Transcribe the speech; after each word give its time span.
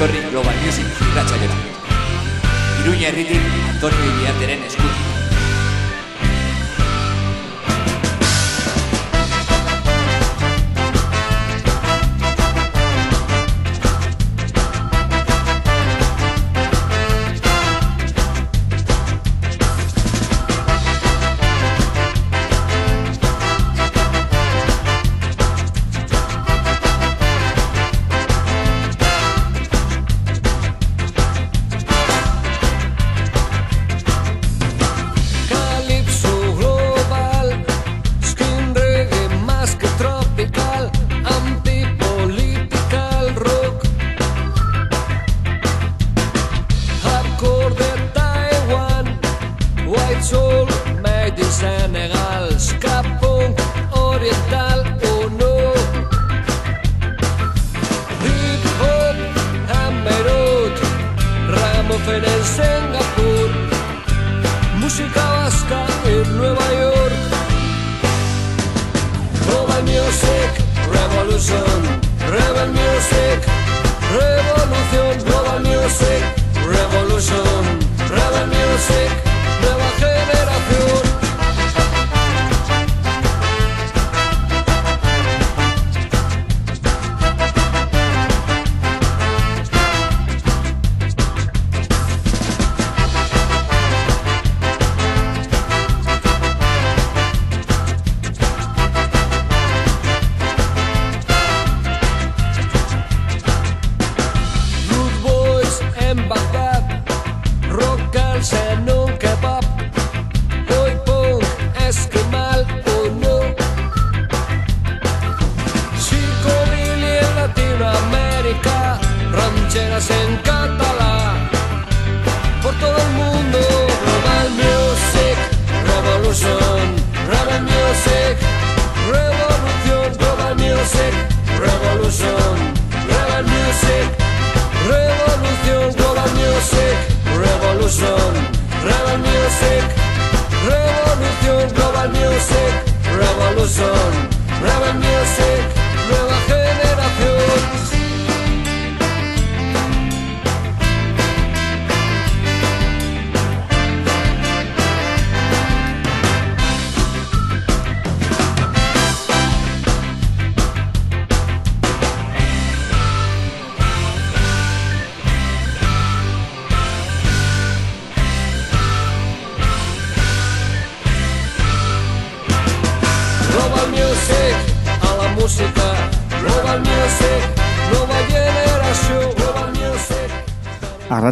etorri 0.00 0.20
Global 0.32 0.56
Music 0.64 0.86
irratxaiora. 1.10 1.56
Iruña 2.80 3.08
herritik 3.08 3.44
Antonio 3.68 4.08
Iriarteren 4.14 4.64
eskutik. 4.64 4.99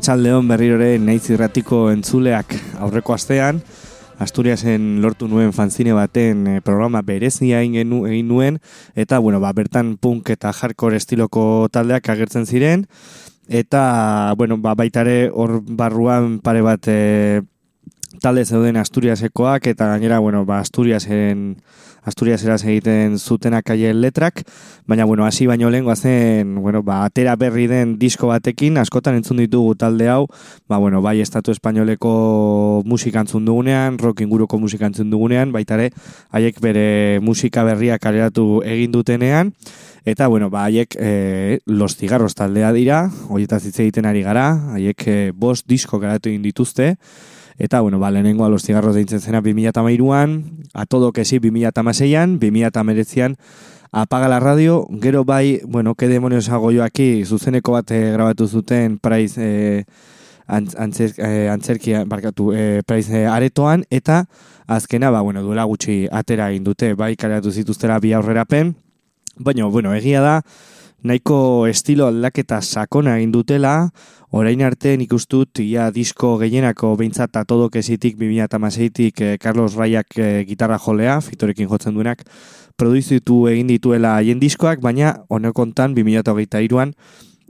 Arratsaldeon 0.08 0.46
berrirore 0.48 0.94
naiz 1.04 1.26
irratiko 1.28 1.90
entzuleak 1.92 2.54
aurreko 2.80 3.12
astean 3.12 3.58
Asturiasen 4.24 5.02
lortu 5.02 5.26
nuen 5.28 5.52
fanzine 5.52 5.92
baten 5.92 6.46
eh, 6.48 6.54
programa 6.64 7.02
berezia 7.04 7.60
egin, 7.60 7.92
nuen 8.24 8.56
eta 8.96 9.18
bueno, 9.18 9.36
ba, 9.38 9.52
bertan 9.52 9.98
punk 10.00 10.30
eta 10.32 10.48
hardcore 10.48 10.96
estiloko 10.96 11.68
taldeak 11.68 12.08
agertzen 12.08 12.48
ziren 12.48 12.86
eta 13.52 14.32
bueno, 14.38 14.56
ba, 14.56 14.72
baitare 14.72 15.28
hor 15.28 15.60
barruan 15.60 16.38
pare 16.40 16.64
bat 16.64 16.88
eh, 16.88 17.42
talde 18.24 18.46
zeuden 18.46 18.80
Asturiasekoak 18.80 19.68
eta 19.74 19.90
gainera 19.92 20.24
bueno, 20.24 20.46
ba, 20.46 20.62
Asturiasen 20.64 21.58
Asturiaseraz 22.06 22.62
egiten 22.64 23.18
zutenak 23.18 23.70
haien 23.70 24.00
letrak, 24.00 24.44
baina 24.86 25.04
bueno, 25.04 25.26
hasi 25.26 25.46
baino 25.46 25.70
lehen 25.70 25.86
zen, 25.96 26.54
bueno, 26.62 26.82
ba, 26.82 27.04
atera 27.04 27.36
berri 27.36 27.66
den 27.66 27.98
disko 27.98 28.28
batekin, 28.28 28.78
askotan 28.78 29.16
entzun 29.16 29.38
ditugu 29.38 29.74
talde 29.74 30.08
hau, 30.08 30.26
ba, 30.68 30.78
bueno, 30.78 31.02
bai 31.02 31.20
estatu 31.20 31.50
espainoleko 31.50 32.82
musika 32.84 33.20
entzun 33.20 33.44
dugunean, 33.44 33.98
rock 33.98 34.20
inguruko 34.20 34.58
musika 34.58 34.86
entzun 34.86 35.10
dugunean, 35.10 35.52
baitare, 35.52 35.90
haiek 36.30 36.60
bere 36.60 37.20
musika 37.20 37.64
berriak 37.64 38.00
kaleratu 38.00 38.62
egin 38.64 38.92
dutenean, 38.92 39.52
Eta, 40.08 40.26
bueno, 40.26 40.48
ba, 40.48 40.64
haiek 40.64 40.94
e, 40.96 41.60
Los 41.66 41.98
Cigarros 41.98 42.34
taldea 42.34 42.70
dira, 42.72 43.10
horietaz 43.28 43.66
hitz 43.66 43.76
egiten 43.82 44.06
ari 44.08 44.22
gara, 44.24 44.46
haiek 44.72 45.04
e, 45.04 45.16
bost 45.36 45.66
disko 45.68 45.98
garatu 46.00 46.30
egin 46.30 46.46
dituzte, 46.46 46.94
eta, 47.58 47.80
bueno, 47.80 47.98
ba, 47.98 48.10
lehenengoa 48.10 48.48
Los 48.48 48.62
Cigarros 48.62 48.94
deitzen 48.94 49.20
zena 49.20 49.42
2008an, 49.42 50.66
A 50.74 50.86
Todo 50.86 51.12
Que 51.12 51.24
Sí 51.24 51.38
2006an, 51.38 52.38
2008an 52.38 53.36
Apaga 53.90 54.28
la 54.28 54.38
radio, 54.38 54.86
gero 55.00 55.24
bai, 55.24 55.60
bueno, 55.66 55.94
que 55.94 56.08
demonios 56.08 56.50
hago 56.50 56.70
yo 56.70 56.84
aquí, 56.84 57.24
zuzeneko 57.24 57.72
bat 57.72 57.90
eh, 57.90 58.12
grabatu 58.12 58.46
zuten 58.46 58.98
Price 58.98 59.40
eh, 59.40 59.84
antz, 60.46 60.74
antzer, 60.76 61.14
eh, 61.16 61.48
antzerki, 61.48 61.94
barkatu, 62.06 62.52
eh, 62.52 62.82
Price 62.86 63.22
eh, 63.22 63.26
aretoan, 63.26 63.84
eta 63.90 64.26
azkena, 64.66 65.10
ba, 65.10 65.22
bueno, 65.22 65.42
duela 65.42 65.64
gutxi 65.64 66.06
atera 66.12 66.50
egin 66.50 66.64
dute, 66.64 66.92
bai, 66.94 67.14
kaleratu 67.16 67.50
zituztera 67.50 67.98
bi 67.98 68.12
aurrerapen, 68.12 68.74
Baina, 69.38 69.66
bueno, 69.70 69.94
egia 69.94 70.20
da, 70.20 70.42
nahiko 71.02 71.66
estilo 71.66 72.08
aldaketa 72.08 72.60
sakona 72.62 73.16
egin 73.18 73.32
dutela, 73.32 73.90
orain 74.30 74.62
arte 74.62 74.96
nik 74.98 75.12
ustut, 75.14 75.60
ia 75.62 75.90
disko 75.94 76.36
gehienako 76.40 76.94
behintzat 76.98 77.36
atodok 77.40 77.78
ezitik 77.80 78.18
2006tik 78.18 79.22
eh, 79.22 79.36
Carlos 79.38 79.76
Raiak 79.78 80.18
eh, 80.18 80.44
gitarra 80.48 80.78
jolea, 80.78 81.20
fitorekin 81.20 81.68
jotzen 81.68 81.94
duenak, 81.94 82.26
produzitu 82.76 83.46
egin 83.50 83.70
dituela 83.70 84.16
haien 84.18 84.40
diskoak, 84.42 84.82
baina 84.82 85.16
honekontan 85.28 85.94
2008an 85.96 86.94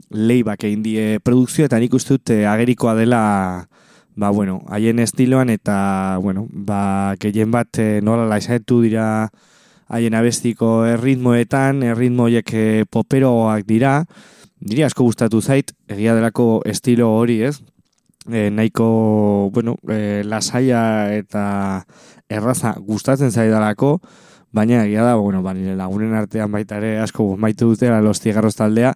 leibak 0.09 0.63
egin 0.65 0.81
die 0.83 1.19
produkzio 1.23 1.67
eta 1.69 1.79
nik 1.79 1.93
uste 1.93 2.17
dut 2.17 2.33
eh, 2.33 2.45
agerikoa 2.49 2.95
dela 2.97 3.21
ba, 4.19 4.29
bueno, 4.31 4.59
haien 4.67 4.99
estiloan 4.99 5.49
eta, 5.49 6.17
bueno, 6.21 6.47
ba, 6.51 7.15
gehien 7.21 7.51
bat 7.51 7.79
eh, 7.79 8.01
nola 8.03 8.25
laizaitu 8.27 8.81
dira 8.83 9.29
haien 9.89 10.15
abestiko 10.15 10.85
erritmoetan, 10.85 11.83
erritmo 11.83 12.27
horiek 12.29 12.53
eh, 12.53 12.85
poperoak 12.89 13.65
dira, 13.67 14.03
niri 14.61 14.85
asko 14.85 15.07
gustatu 15.07 15.41
zait, 15.41 15.73
egia 15.89 16.15
delako 16.15 16.61
estilo 16.69 17.09
hori, 17.17 17.41
ez? 17.49 17.57
E, 18.29 18.49
nahiko, 18.53 19.49
bueno, 19.53 19.77
e, 19.89 20.21
lasaia 20.27 20.81
eta 21.15 21.85
erraza 22.29 22.75
gustatzen 22.77 23.31
zaidalako, 23.31 23.97
baina 24.51 24.83
egia 24.83 25.05
da, 25.07 25.15
bueno, 25.15 25.41
ba, 25.41 25.55
nire 25.57 25.75
lagunen 25.79 26.13
artean 26.13 26.51
baita 26.51 26.77
ere 26.77 26.99
asko 27.01 27.31
maitu 27.37 27.71
dutela 27.71 28.01
los 28.05 28.21
cigarros 28.21 28.57
taldea, 28.59 28.93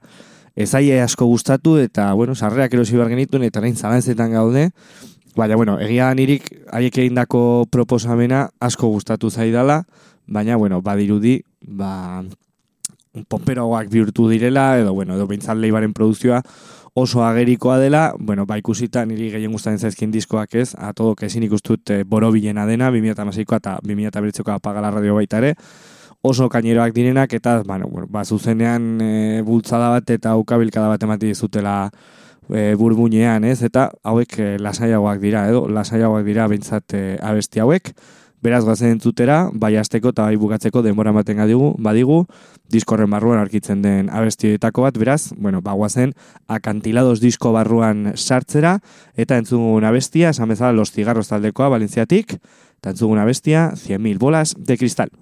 ezaie 0.56 1.00
asko 1.01 1.25
gustatu 1.25 1.78
eta, 1.81 2.12
bueno, 2.13 2.36
sarreak 2.36 2.74
erosi 2.75 3.00
behar 3.00 3.10
genituen 3.10 3.48
eta 3.48 3.63
nain 3.63 3.75
zalantzetan 3.75 4.36
gaude. 4.36 4.69
Baina, 5.35 5.56
bueno, 5.56 5.80
egia 5.81 6.12
nirik 6.13 6.45
haiek 6.71 6.97
egindako 7.06 7.65
proposamena 7.74 8.50
asko 8.62 8.88
gustatu 8.94 9.31
zaidala, 9.31 9.83
baina, 10.27 10.56
bueno, 10.62 10.81
badirudi, 10.81 11.39
ba, 11.65 12.21
pomperoak 13.30 13.89
bihurtu 13.89 14.27
direla, 14.30 14.77
edo, 14.77 14.94
bueno, 14.94 15.15
edo 15.15 15.25
behintzat 15.27 15.57
leibaren 15.57 15.94
produzioa 15.94 16.44
oso 16.94 17.24
agerikoa 17.25 17.80
dela, 17.80 18.13
bueno, 18.19 18.45
ba 18.45 18.59
ikusita 18.62 19.01
niri 19.09 19.31
gehien 19.33 19.51
gustatzen 19.51 19.80
zaizkin 19.80 20.12
diskoak 20.13 20.53
ez, 20.56 20.75
a 20.77 20.94
todo 20.94 21.15
que 21.15 21.30
sin 21.30 21.44
ikustut 21.44 21.89
e, 21.89 22.03
borobilena 22.03 22.68
dena, 22.69 22.91
2016ko 22.94 23.57
eta 23.57 23.80
2019ko 23.81 24.53
apagala 24.53 24.91
radio 24.91 25.15
baita 25.18 25.41
ere, 25.41 25.56
oso 26.21 26.47
kaineroak 26.50 26.94
direnak 26.94 27.33
eta 27.33 27.63
bueno, 27.65 27.89
ba, 28.07 28.24
zuzenean 28.24 29.01
e, 29.01 29.41
bultzada 29.41 29.89
bat 29.89 30.09
eta 30.09 30.35
ukabilkada 30.38 30.88
bat 30.94 31.03
emati 31.03 31.33
dizutela 31.33 31.89
e, 32.50 32.74
burbuinean, 32.80 33.44
ez? 33.48 33.62
Eta 33.63 33.90
hauek 34.04 34.36
e, 34.40 34.50
lasaiagoak 34.60 35.22
dira, 35.22 35.48
edo 35.51 35.68
lasaiagoak 35.72 36.25
dira 36.28 36.48
behintzat 36.51 36.95
e, 36.98 37.04
abesti 37.22 37.63
hauek. 37.63 37.94
Beraz 38.44 38.66
goazen 38.68 38.92
entzutera, 38.92 39.38
bai 39.56 39.78
asteko 39.80 40.12
eta 40.12 40.25
bai 40.28 40.36
bukatzeko 40.36 40.81
denbora 40.84 41.13
ematen 41.13 41.38
gadigu, 41.40 41.69
badigu, 41.80 42.25
diskorren 42.74 43.07
barruan 43.13 43.40
arkitzen 43.40 43.80
den 43.86 44.10
abestioetako 44.12 44.84
bat, 44.84 45.00
beraz, 45.00 45.31
bueno, 45.38 45.62
ba 45.63 45.72
goazen 45.80 46.12
akantilados 46.51 47.22
disko 47.24 47.54
barruan 47.56 48.18
sartzera, 48.18 48.80
eta 49.16 49.40
entzugun 49.40 49.88
abestia, 49.88 50.36
esan 50.36 50.51
bezala 50.51 50.75
los 50.75 50.92
cigarros 50.92 51.31
taldekoa, 51.31 51.72
Valentziatik, 51.78 52.36
eta 52.84 52.92
entzugun 52.92 53.24
abestia, 53.24 53.69
100.000 53.80 54.19
bolas 54.19 54.57
de 54.60 54.78
cristal. 54.78 55.16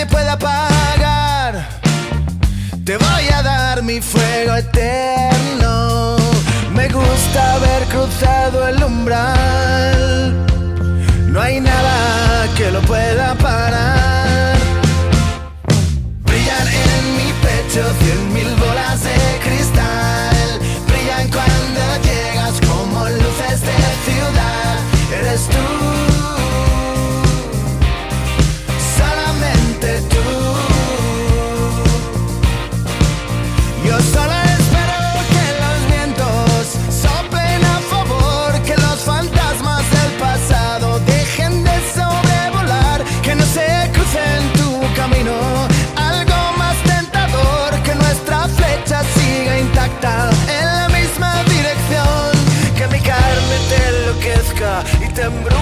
Nadie 0.00 0.06
pueda 0.06 0.32
apagar. 0.32 1.68
Te 2.84 2.96
voy 2.96 3.28
a 3.34 3.42
dar 3.42 3.82
mi 3.82 4.00
fuego 4.00 4.54
eterno. 4.54 6.16
Me 6.72 6.88
gusta 6.88 7.54
haber 7.54 7.84
cruzado 7.84 8.68
el 8.68 8.82
umbral. 8.82 10.46
No 11.28 11.40
hay 11.40 11.60
nada 11.60 12.48
que 12.56 12.70
lo 12.70 12.80
pueda 12.82 13.34
parar. 13.34 14.56
Brillan 16.24 16.68
en 16.68 17.16
mi 17.16 17.32
pecho 17.42 17.82
cien 18.00 18.29
tembló 55.20 55.59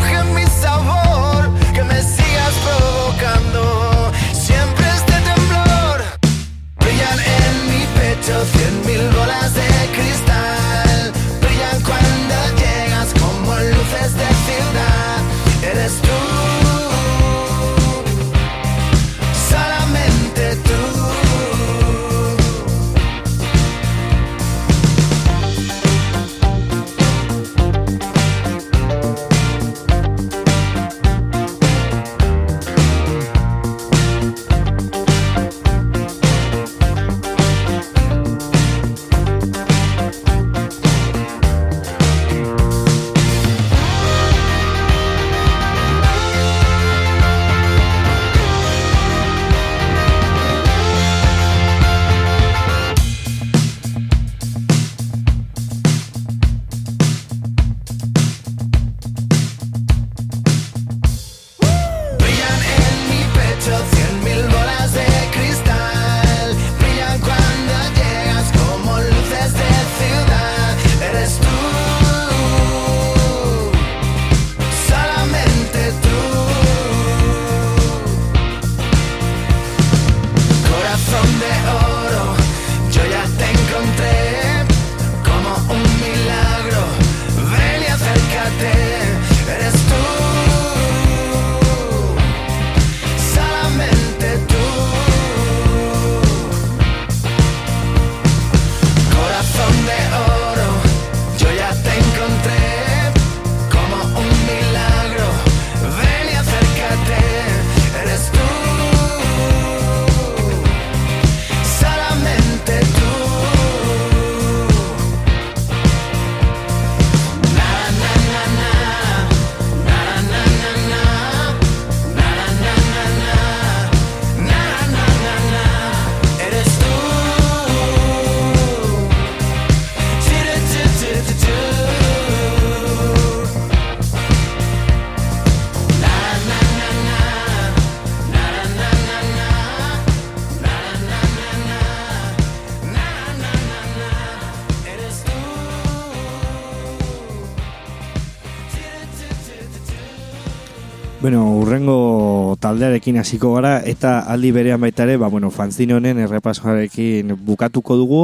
urrengo 151.51 152.57
taldearekin 152.61 153.19
hasiko 153.21 153.55
gara 153.55 153.79
eta 153.87 154.19
aldi 154.33 154.53
berean 154.53 154.81
baita 154.81 155.05
ere, 155.05 155.17
ba, 155.17 155.29
bueno, 155.29 155.51
fanzine 155.51 155.95
honen 155.97 156.19
errepasoarekin 156.25 157.35
bukatuko 157.47 157.97
dugu, 157.97 158.23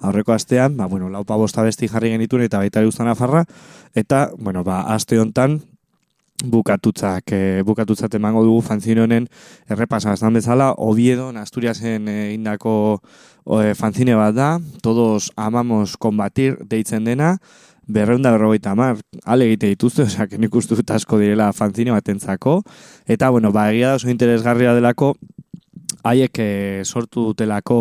aurreko 0.00 0.32
astean, 0.32 0.76
ba, 0.76 0.86
bueno, 0.86 1.08
laupa 1.10 1.36
bosta 1.36 1.62
besti 1.66 1.88
jarri 1.88 2.12
genituen 2.14 2.44
eta 2.46 2.60
baita 2.62 2.80
ere 2.80 2.88
uztan 2.88 3.08
afarra, 3.08 3.44
eta, 3.94 4.28
bueno, 4.38 4.64
ba, 4.64 4.82
aste 4.94 5.18
hontan 5.18 5.60
bukatutzak, 6.44 7.32
e, 7.32 7.62
bukatutzat 7.66 8.14
emango 8.14 8.44
dugu 8.46 8.60
fanzine 8.62 9.02
honen 9.02 9.26
errepasoa. 9.68 10.14
Estan 10.14 10.36
bezala, 10.38 10.72
Oviedo, 10.78 11.30
Asturiasen 11.34 12.06
e, 12.08 12.18
indako 12.34 13.00
e, 13.58 13.74
fanzine 13.74 14.14
bat 14.14 14.36
da, 14.36 14.50
todos 14.82 15.32
amamos 15.36 15.96
combatir 15.96 16.58
deitzen 16.62 17.04
dena, 17.04 17.38
berreunda 17.88 18.30
berrogeita 18.30 18.72
amar, 18.76 19.00
ale 19.24 19.48
egite 19.48 19.72
dituzte, 19.72 20.04
osea, 20.08 20.28
nik 20.38 20.54
uste 20.54 20.76
dut 20.78 20.90
asko 20.94 21.18
direla 21.18 21.50
fanzine 21.56 21.94
batentzako, 21.94 22.60
eta, 23.08 23.32
bueno, 23.34 23.52
ba, 23.52 23.70
egia 23.72 23.94
da 23.94 23.98
oso 23.98 24.12
interesgarria 24.12 24.76
delako, 24.76 25.14
haiek 26.04 26.38
eh, 26.44 26.82
sortu 26.84 27.30
dutelako, 27.32 27.78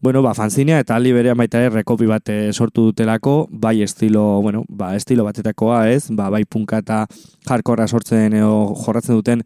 bueno, 0.00 0.22
ba, 0.22 0.32
fanzinea, 0.34 0.78
eta 0.80 0.96
ali 0.96 1.12
berean 1.12 1.36
baita 1.36 1.60
ere 1.60 1.74
rekopi 1.74 2.06
bat 2.08 2.30
eh, 2.32 2.52
sortu 2.54 2.86
dutelako, 2.88 3.48
bai 3.50 3.82
estilo, 3.84 4.40
bueno, 4.40 4.64
ba, 4.68 4.94
estilo 4.96 5.26
batetakoa, 5.26 5.82
ez, 5.90 6.06
ba, 6.16 6.30
bai 6.32 6.46
punka 6.48 6.80
eta 6.80 7.02
jarkorra 7.48 7.88
sortzen 7.88 8.38
edo 8.38 8.72
jorratzen 8.86 9.18
duten, 9.18 9.44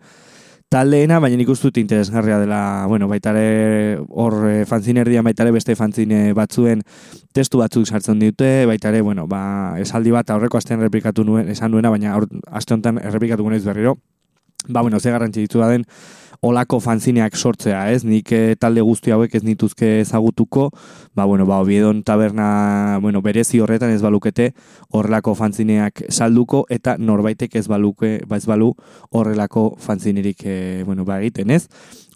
taldeena, 0.75 1.21
baina 1.23 1.39
nik 1.39 1.47
dut 1.47 1.77
interesgarria 1.79 2.41
dela, 2.43 2.87
bueno, 2.91 3.07
baitare 3.07 3.99
hor 4.11 4.35
e, 4.49 4.55
fanzine 4.67 5.05
erdia 5.05 5.23
baitare 5.23 5.53
beste 5.55 5.77
fanzine 5.79 6.33
batzuen 6.35 6.83
testu 7.33 7.61
batzuk 7.61 7.87
sartzen 7.87 8.19
dute, 8.19 8.67
baitare, 8.67 9.03
bueno, 9.07 9.29
ba, 9.31 9.79
esaldi 9.79 10.11
bat 10.11 10.31
aurreko 10.35 10.59
astean 10.59 10.83
replikatu 10.83 11.25
nuen, 11.25 11.49
esan 11.55 11.71
nuena, 11.71 11.93
baina 11.95 12.17
aste 12.51 12.75
honetan 12.75 12.99
errepikatu 12.99 13.47
nuen 13.47 13.63
berriro. 13.65 13.97
Ba, 14.67 14.81
bueno, 14.81 14.99
ze 14.99 15.13
garrantzi 15.13 15.45
ditu 15.45 15.61
da 15.61 15.69
den, 15.69 15.85
olako 16.45 16.79
fanzineak 16.81 17.37
sortzea, 17.37 17.87
ez? 17.93 18.05
Nik 18.05 18.31
eh, 18.37 18.55
talde 18.61 18.83
guzti 18.85 19.13
hauek 19.15 19.33
ez 19.35 19.43
nituzke 19.47 20.01
ezagutuko, 20.03 20.69
ba, 21.17 21.25
bueno, 21.25 21.47
ba, 21.49 21.61
obiedon 21.65 22.03
taberna, 22.05 22.99
bueno, 23.01 23.23
berezi 23.25 23.63
horretan 23.65 23.95
ez 23.95 24.03
balukete 24.05 24.51
horrelako 24.93 25.35
fanzineak 25.39 26.05
salduko, 26.11 26.65
eta 26.69 26.99
norbaitek 26.99 27.57
ez 27.57 27.67
baluke, 27.71 28.19
ba 28.29 28.37
ez 28.37 28.45
balu 28.51 28.75
horrelako 29.11 29.71
fanzinerik, 29.81 30.45
e, 30.45 30.83
bueno, 30.85 31.07
ba, 31.09 31.21
egiten, 31.23 31.51
ez? 31.51 31.69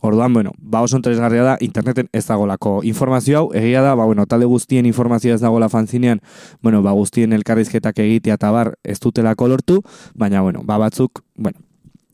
Orduan, 0.05 0.35
bueno, 0.35 0.53
ba 0.59 0.83
oso 0.85 0.99
interesgarria 1.01 1.43
da, 1.43 1.57
interneten 1.65 2.11
ez 2.13 2.27
dagolako 2.29 2.83
informazio 2.87 3.39
hau, 3.39 3.47
egia 3.57 3.81
da, 3.83 3.95
ba, 3.99 4.05
bueno, 4.05 4.27
talde 4.27 4.47
guztien 4.47 4.87
informazioa 4.87 5.39
ez 5.39 5.43
dagoela 5.43 5.71
fanzinean, 5.73 6.21
bueno, 6.63 6.83
ba, 6.85 6.93
guztien 6.93 7.33
elkarrizketak 7.33 8.05
egitea 8.05 8.37
eta 8.39 8.53
bar 8.53 8.77
ez 8.85 9.01
dutelako 9.01 9.49
lortu, 9.49 9.81
baina, 10.15 10.45
bueno, 10.45 10.63
ba, 10.69 10.79
batzuk, 10.79 11.25
bueno, 11.35 11.65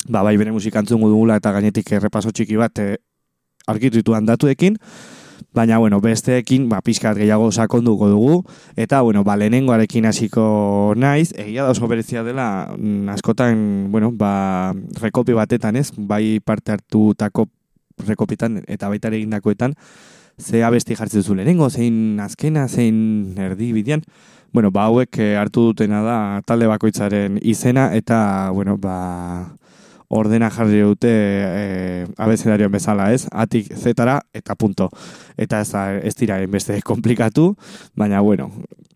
ba, 0.08 0.22
bai 0.22 0.36
bere 0.36 0.52
musikantzun 0.52 1.00
dugula 1.00 1.36
eta 1.40 1.52
gainetik 1.52 1.92
errepaso 1.92 2.32
txiki 2.32 2.56
bat 2.60 2.78
e, 2.78 2.96
argitu 3.66 4.00
dituan 4.00 4.26
datuekin, 4.26 4.78
baina, 5.54 5.78
bueno, 5.78 6.00
besteekin, 6.02 6.68
ba, 6.68 6.80
pixkat 6.84 7.16
gehiago 7.16 7.50
sakonduko 7.52 8.08
dugu, 8.10 8.38
eta, 8.76 9.00
bueno, 9.02 9.24
ba, 9.24 9.36
lehenengoarekin 9.38 10.08
hasiko 10.10 10.94
naiz, 10.96 11.30
egia 11.38 11.64
da 11.64 11.70
oso 11.70 11.88
berezia 11.88 12.24
dela, 12.26 12.74
mm, 12.76 13.08
askotan, 13.14 13.88
bueno, 13.92 14.10
ba, 14.12 14.74
rekopi 15.00 15.32
batetan, 15.32 15.76
ez, 15.76 15.90
bai 15.96 16.40
parte 16.44 16.74
hartutako 16.74 17.48
rekopitan 18.06 18.64
eta 18.66 18.88
baita 18.90 19.08
ere 19.08 19.20
egindakoetan, 19.22 19.76
ze 20.38 20.64
abesti 20.64 20.96
jartzen 20.98 21.22
zu 21.22 21.34
lehenengo, 21.34 21.70
zein 21.70 22.18
azkena, 22.20 22.66
zein 22.68 23.38
erdi 23.38 23.72
bidean, 23.72 24.02
bueno, 24.52 24.70
ba, 24.70 24.88
hauek 24.90 25.18
eh, 25.18 25.34
hartu 25.38 25.70
dutena 25.70 26.02
da 26.02 26.16
talde 26.46 26.66
bakoitzaren 26.70 27.38
izena, 27.42 27.92
eta, 27.94 28.50
bueno, 28.54 28.76
ba, 28.78 29.54
ordena 30.08 30.50
jarri 30.50 30.80
dute 30.82 31.10
e, 31.10 32.06
abezedarioan 32.16 32.72
bezala, 32.72 33.10
ez? 33.12 33.26
Atik 33.32 33.72
zetara 33.76 34.20
eta 34.34 34.54
punto. 34.54 34.90
Eta 35.36 35.60
ez, 35.60 35.70
ez 36.02 36.14
dira 36.18 36.38
beste 36.46 36.80
komplikatu, 36.90 37.54
baina 37.96 38.20
bueno, 38.20 38.50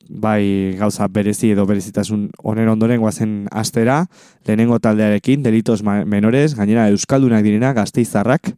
bai 0.09 0.75
gauza 0.79 1.07
berezi 1.09 1.53
edo 1.53 1.67
berezitasun 1.69 2.29
onen 2.43 2.69
ondoren 2.69 3.00
guazen 3.00 3.47
astera, 3.53 4.07
lehenengo 4.47 4.79
taldearekin, 4.81 5.43
delitos 5.43 5.83
menores, 5.85 6.55
gainera 6.57 6.88
euskaldunak 6.88 7.45
direna, 7.45 7.75
gazteizarrak, 7.77 8.55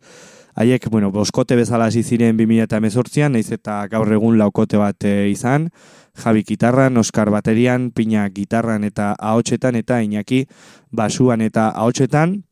haiek, 0.55 0.87
bueno, 0.91 1.11
boskote 1.11 1.57
bezala 1.59 1.89
hasi 1.91 2.03
ziren 2.03 2.39
2018an, 2.39 3.35
naiz 3.35 3.51
eta 3.55 3.83
gaur 3.91 4.13
egun 4.13 4.39
laukote 4.39 4.79
bat 4.79 5.05
e, 5.05 5.31
izan, 5.31 5.71
Javi 6.15 6.45
gitarran, 6.45 6.97
Oskar 6.97 7.31
baterian, 7.31 7.91
Pina 7.91 8.29
gitarran 8.31 8.85
eta 8.85 9.15
ahotsetan 9.19 9.77
eta 9.77 10.03
Iñaki 10.03 10.47
basuan 10.91 11.41
eta 11.41 11.69
ahotsetan. 11.71 12.45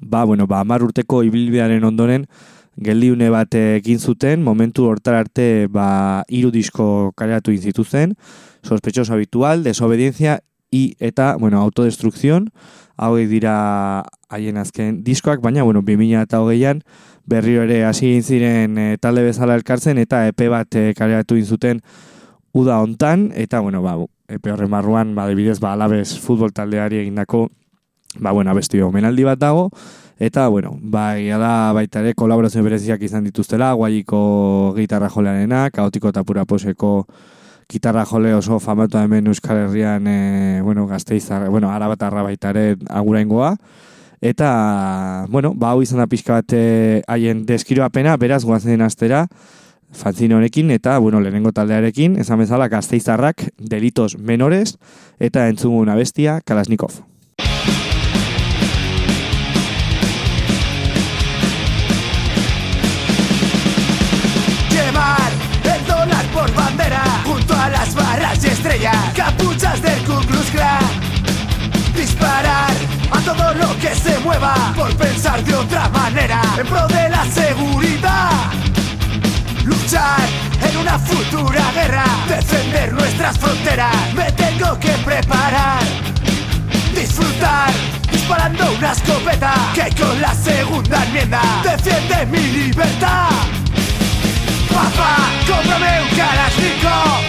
Ba, 0.00 0.24
bueno, 0.24 0.46
ba, 0.46 0.60
amar 0.60 0.82
urteko 0.82 1.22
ibilbidearen 1.22 1.84
ondoren 1.84 2.26
geldiune 2.80 3.28
bat 3.30 3.54
egin 3.54 3.98
zuten, 3.98 4.42
momentu 4.42 4.86
hortar 4.88 5.14
arte 5.14 5.66
ba, 5.68 6.24
iru 6.28 6.50
disko 6.50 7.12
kaleratu 7.16 7.52
inzituzen, 7.52 8.14
sospechos 8.62 9.10
habitual, 9.10 9.62
desobediencia 9.62 10.40
i 10.72 10.94
eta, 11.00 11.36
bueno, 11.36 11.60
autodestrukzion, 11.60 12.48
hauek 12.96 13.28
dira 13.28 14.04
haien 14.32 14.56
azken 14.56 15.02
diskoak, 15.04 15.42
baina, 15.44 15.62
bueno, 15.62 15.82
2000 15.82 16.22
eta 16.24 16.40
hogeian, 16.40 16.80
berriro 17.26 17.66
ere 17.66 17.84
hasi 17.84 18.08
egin 18.08 18.22
ziren 18.22 18.78
e, 18.78 18.86
talde 18.98 19.22
bezala 19.26 19.54
elkartzen 19.58 20.00
eta 20.02 20.26
epe 20.30 20.48
bat 20.50 20.74
e, 20.74 20.92
kaleratu 20.98 21.36
inzuten 21.38 21.82
uda 22.52 22.80
hontan 22.80 23.30
eta 23.34 23.60
bueno, 23.60 23.82
ba, 23.82 23.96
epe 24.28 24.52
horre 24.52 24.68
marruan, 24.68 25.14
ba, 25.14 25.26
debidez, 25.26 25.58
ba, 25.60 25.72
alabez 25.72 26.18
futbol 26.20 26.52
taldeari 26.52 27.00
egindako, 27.02 27.48
ba, 28.18 28.32
bueno, 28.32 28.50
abesti 28.50 28.80
omenaldi 28.80 29.24
bat 29.24 29.40
dago, 29.40 29.70
eta, 30.18 30.46
bueno, 30.48 30.76
ba, 30.80 31.14
da 31.16 31.72
baita 31.72 32.00
ere 32.00 32.14
kolaborazio 32.14 32.62
bereziak 32.62 33.02
izan 33.02 33.24
dituztela, 33.24 33.72
guaiko 33.72 34.74
gitarra 34.76 35.08
jolearena, 35.10 35.68
kaotiko 35.70 36.12
eta 36.12 36.24
puraposeko 36.24 37.06
gitarra 37.72 38.04
jole 38.04 38.34
oso 38.34 38.58
famatu 38.60 38.98
hemen 38.98 39.26
Euskal 39.26 39.64
Herrian, 39.64 40.06
e, 40.06 40.60
bueno, 40.62 40.86
gazteizar, 40.86 41.48
bueno, 41.48 41.70
arabatarra 41.70 42.22
baita 42.22 42.50
ere 42.52 42.76
aguraingoa, 42.88 43.56
eta, 44.20 45.26
bueno, 45.28 45.54
ba, 45.56 45.72
hau 45.72 45.82
izan 45.82 46.04
da 46.04 46.06
pixka 46.06 46.40
bat 46.40 46.52
e, 46.52 47.02
haien 47.08 47.46
deskiroapena, 47.48 48.16
beraz, 48.20 48.44
guazen 48.44 48.84
astera, 48.84 49.26
fanzine 49.92 50.34
honekin 50.34 50.70
eta 50.70 50.98
bueno, 50.98 51.20
lehenengo 51.20 51.52
taldearekin, 51.52 52.18
esan 52.18 52.38
bezala 52.38 52.68
gazteizarrak, 52.68 53.48
delitos 53.58 54.18
menores 54.18 54.78
eta 55.20 55.48
entzugun 55.48 55.88
abestia 55.88 56.40
Kalasnikov. 56.44 57.02
Por 66.32 66.54
bandera 66.54 67.04
junto 67.26 67.54
a 67.54 67.68
las 67.68 67.94
barras 67.94 68.42
y 68.42 68.48
estrellas, 68.48 69.12
capuchas 69.14 69.82
del 69.82 69.98
Ku 70.04 70.14
Klux 70.26 70.50
Klan. 70.50 70.80
Disparar 71.94 72.72
a 73.10 73.20
todo 73.20 73.54
lo 73.54 73.78
que 73.78 73.94
se 73.94 74.18
mueva 74.20 74.72
por 74.74 74.96
pensar 74.96 75.44
de 75.44 75.54
otra 75.54 75.88
manera 75.90 76.40
en 76.58 76.66
pro 76.66 76.88
de 76.88 77.08
la 77.10 77.24
seguridad. 77.26 78.61
Luchar 79.64 80.28
en 80.68 80.76
una 80.76 80.98
futura 80.98 81.70
guerra, 81.72 82.04
defender 82.26 82.92
nuestras 82.92 83.38
fronteras, 83.38 83.94
me 84.12 84.30
tengo 84.32 84.76
que 84.80 84.90
preparar. 85.04 85.82
Disfrutar, 86.92 87.70
disparando 88.10 88.72
una 88.72 88.92
escopeta 88.92 89.54
que 89.72 89.94
con 89.94 90.20
la 90.20 90.34
segunda 90.34 91.04
enmienda 91.04 91.40
defiende 91.62 92.26
mi 92.26 92.38
libertad. 92.38 93.28
Papá, 94.68 95.16
cómprame 95.46 96.02
un 96.02 96.08
Kalashnikov 96.16 97.20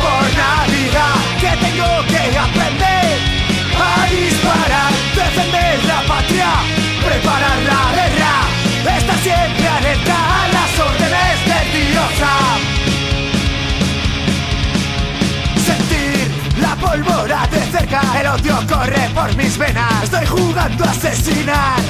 por 0.00 0.24
Navidad, 0.40 1.16
que 1.38 1.52
tengo 1.66 2.06
que 2.08 2.38
aprender 2.38 3.18
a 3.76 4.06
disparar, 4.08 4.92
defender 5.14 5.84
la 5.84 6.02
patria, 6.08 6.50
preparar 7.06 7.58
la 7.68 7.92
guerra, 7.92 8.96
estar 8.96 9.18
siempre 9.18 9.68
alerta 9.68 10.23
el 18.20 18.26
odio 18.26 18.58
corre 18.68 19.08
por 19.14 19.34
mis 19.36 19.56
venas, 19.56 20.04
estoy 20.04 20.26
jugando 20.26 20.84
a 20.84 20.90
asesinar. 20.90 21.80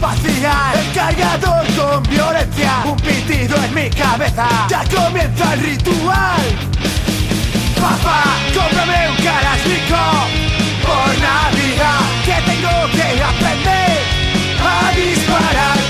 Vaciar 0.00 0.76
el 0.76 0.92
cargador 0.92 1.66
con 1.74 2.02
violencia, 2.04 2.82
un 2.84 2.96
pitido 2.96 3.56
en 3.64 3.74
mi 3.74 3.90
cabeza, 3.90 4.46
ya 4.68 4.84
comienza 4.84 5.54
el 5.54 5.60
ritual. 5.60 6.42
Papá, 7.80 8.22
cómprame 8.54 9.10
un 9.10 9.16
Kalashnikov 9.16 10.28
por 10.82 11.18
Navidad 11.20 12.00
Que 12.24 12.40
tengo 12.50 12.90
que 12.92 13.22
aprender 13.22 13.98
a 14.62 14.90
disparar 14.96 15.83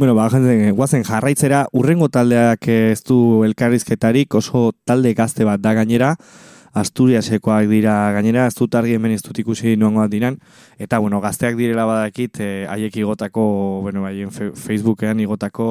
Bueno, 0.00 0.14
ba, 0.14 0.30
jende, 0.32 0.70
guazen 0.72 1.02
jarraitzera, 1.04 1.66
urrengo 1.76 2.06
taldeak 2.08 2.64
ez 2.72 3.02
du 3.04 3.44
elkarrizketarik, 3.44 4.32
oso 4.38 4.70
talde 4.88 5.10
gazte 5.12 5.44
bat 5.44 5.60
da 5.60 5.74
gainera, 5.76 6.14
Asturiasekoak 6.72 7.66
dira 7.68 7.96
gainera, 8.14 8.46
ez 8.48 8.54
dut 8.56 8.78
argi 8.80 8.94
hemen 8.96 9.12
ez 9.12 9.20
dut 9.20 9.36
ikusi 9.42 9.74
nuangoak 9.76 10.08
diran, 10.08 10.38
eta 10.80 11.02
bueno, 11.04 11.20
gazteak 11.20 11.58
direla 11.58 11.84
badakit, 11.84 12.40
eh, 12.40 12.64
haiek 12.72 12.96
igotako, 12.96 13.44
bueno, 13.82 14.06
haien 14.08 14.32
Facebookean 14.32 15.20
igotako 15.20 15.66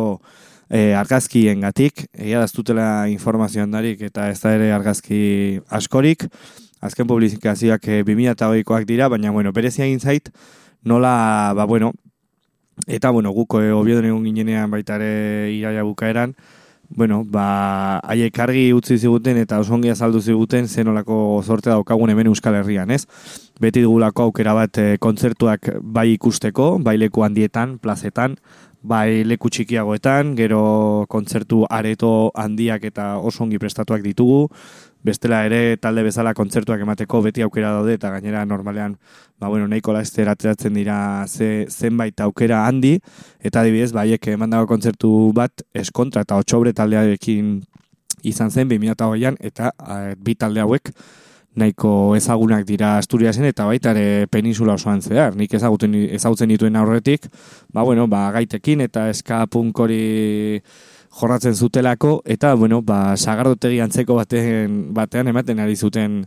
eh, 0.69 0.93
argazkien 0.93 1.65
gatik, 1.65 2.05
egia 2.13 2.43
da 2.43 2.45
ez 2.45 2.53
dutela 2.53 2.86
informazioan 3.09 3.74
darik, 3.74 4.03
eta 4.12 4.27
ez 4.29 4.38
da 4.43 4.53
ere 4.59 4.69
argazki 4.75 5.24
askorik, 5.79 6.27
azken 6.86 7.09
publizikazioak 7.09 7.89
eh, 7.89 8.03
2008koak 8.05 8.86
dira, 8.86 9.09
baina 9.09 9.33
bueno, 9.33 9.55
berezia 9.57 9.89
egin 9.89 10.05
zait, 10.05 10.29
nola, 10.86 11.15
ba 11.57 11.65
bueno, 11.65 11.95
Eta, 12.88 13.09
bueno, 13.09 13.31
guko 13.31 13.62
e, 13.62 13.71
obiodon 13.74 14.05
egon 14.05 14.25
ginenean 14.25 14.71
baita 14.71 14.95
ere 15.00 15.51
iraia 15.53 15.83
bukaeran, 15.83 16.36
bueno, 16.89 17.24
ba, 17.24 18.00
haiek 18.09 18.39
argi 18.41 18.63
utzi 18.74 18.98
ziguten 18.98 19.38
eta 19.38 19.59
oso 19.62 19.75
ongi 19.75 19.91
azaldu 19.93 20.21
ziguten 20.21 20.67
zenolako 20.67 21.41
zorte 21.45 21.69
daukagun 21.69 22.09
hemen 22.09 22.31
Euskal 22.31 22.57
Herrian, 22.57 22.89
ez? 22.89 23.05
Beti 23.62 23.83
dugulako 23.86 24.30
aukera 24.30 24.56
bat 24.58 24.80
e, 24.82 24.97
kontzertuak 24.97 25.69
bai 25.82 26.08
ikusteko, 26.15 26.80
bai 26.82 26.97
leku 26.97 27.21
handietan, 27.23 27.77
plazetan, 27.77 28.39
bai 28.82 29.24
leku 29.28 29.50
txikiagoetan, 29.52 30.36
gero 30.39 31.06
kontzertu 31.12 31.65
areto 31.70 32.32
handiak 32.36 32.86
eta 32.88 33.18
oso 33.20 33.44
ongi 33.44 33.60
prestatuak 33.60 34.02
ditugu, 34.06 34.48
bestela 35.04 35.44
ere 35.48 35.78
talde 35.78 36.04
bezala 36.04 36.34
kontzertuak 36.36 36.82
emateko 36.84 37.22
beti 37.24 37.44
aukera 37.44 37.72
daude 37.76 37.96
eta 37.96 38.12
gainera 38.12 38.46
normalean 38.46 38.98
ba 39.39 39.48
bueno, 39.48 39.68
nahiko 39.68 39.94
laster 39.96 40.28
ateratzen 40.28 40.74
dira 40.76 41.26
ze, 41.28 41.65
zenbait 41.70 42.20
aukera 42.22 42.65
handi. 42.68 43.00
Eta 43.39 43.62
adibidez 43.62 43.92
baiek 43.96 44.28
emandako 44.28 44.68
kontzertu 44.74 45.32
bat 45.34 45.63
eskontra 45.74 46.24
eta 46.28 46.39
otxobre 46.39 46.74
taldearekin 46.74 47.62
izan 48.24 48.52
zen 48.52 48.68
2008an 48.68 49.39
eta 49.39 49.72
eh, 49.88 50.15
bi 50.20 50.36
talde 50.36 50.60
hauek 50.60 50.92
nahiko 51.60 52.15
ezagunak 52.17 52.65
dira 52.67 52.95
Asturiasen 52.98 53.45
eta 53.50 53.65
baita 53.69 53.93
ere 53.95 54.28
peninsula 54.32 54.78
osoan 54.80 55.02
zehar. 55.02 55.36
Nik 55.36 55.54
ezagutzen, 55.54 55.95
ezagutzen 56.19 56.50
dituen 56.54 56.76
aurretik, 56.80 57.28
ba 57.74 57.84
bueno, 57.84 58.08
ba 58.08 58.30
gaitekin 58.36 58.82
eta 58.88 59.10
eska 59.10 59.45
punk 59.52 59.80
hori 59.80 60.62
jorratzen 61.19 61.56
zutelako 61.56 62.22
eta 62.26 62.54
bueno, 62.56 62.82
ba 62.82 63.17
sagardotegi 63.17 63.82
antzeko 63.84 64.15
baten 64.15 64.80
batean 64.93 65.28
ematen 65.28 65.60
ari 65.60 65.76
zuten 65.76 66.24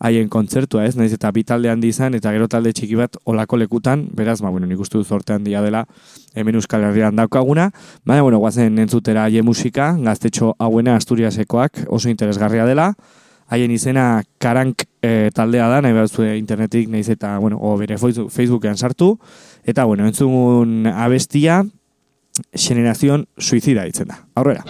haien 0.00 0.30
kontzertua, 0.32 0.86
ez? 0.88 0.94
Naiz 0.96 1.12
eta 1.12 1.28
bi 1.30 1.44
talde 1.44 1.68
handi 1.68 1.90
izan 1.92 2.16
eta 2.16 2.32
gero 2.32 2.48
talde 2.48 2.72
txiki 2.72 2.96
bat 2.96 3.18
olako 3.28 3.58
lekutan, 3.60 4.06
beraz, 4.16 4.38
ba 4.40 4.48
bueno, 4.48 4.66
nik 4.66 4.80
uste 4.80 4.96
dut 4.96 5.06
zorte 5.06 5.34
handia 5.36 5.60
dela 5.60 5.84
hemen 6.34 6.56
Euskal 6.56 6.86
Herrian 6.88 7.16
daukaguna. 7.16 7.70
Baina 8.08 8.22
bueno, 8.24 8.38
guazen 8.40 8.78
entzutera 8.80 9.26
haien 9.28 9.44
musika, 9.44 9.92
gaztetxo 10.00 10.54
hauena 10.58 10.96
Asturiasekoak 10.96 11.84
oso 11.88 12.08
interesgarria 12.08 12.64
dela. 12.64 12.94
Haien 13.50 13.72
izena 13.74 14.22
Karank 14.38 14.84
e, 15.02 15.30
taldea 15.34 15.66
da, 15.68 15.80
nahi 15.82 15.96
behar 15.96 16.36
internetik, 16.36 16.88
nahiz 16.88 17.08
eta, 17.10 17.36
bueno, 17.38 17.58
o 17.60 17.76
bere 17.76 17.98
Facebook- 17.98 18.30
Facebookean 18.30 18.76
sartu. 18.78 19.18
Eta, 19.64 19.84
bueno, 19.84 20.06
entzun 20.06 20.86
abestia, 20.86 21.64
generazion 22.54 23.26
suizida 23.38 23.84
ditzen 23.84 24.08
da. 24.08 24.24
Aurrera. 24.34 24.64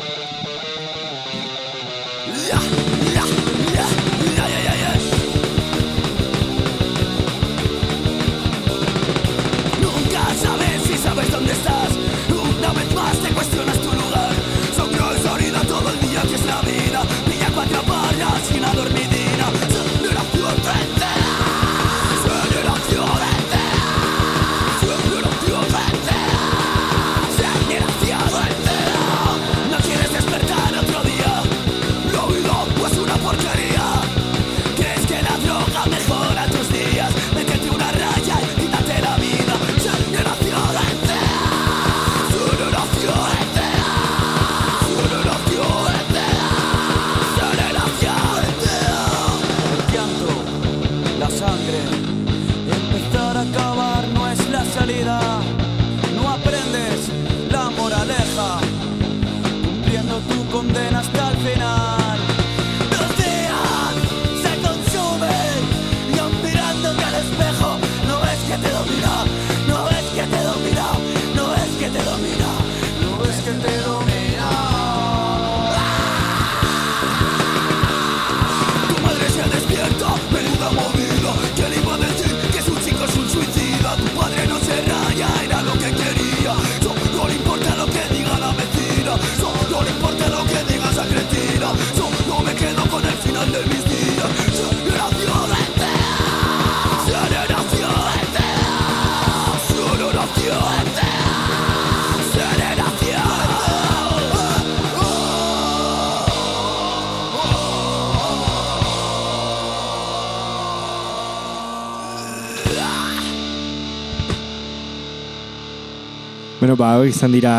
Ba, 116.81 116.95
izan 117.05 117.35
dira 117.35 117.53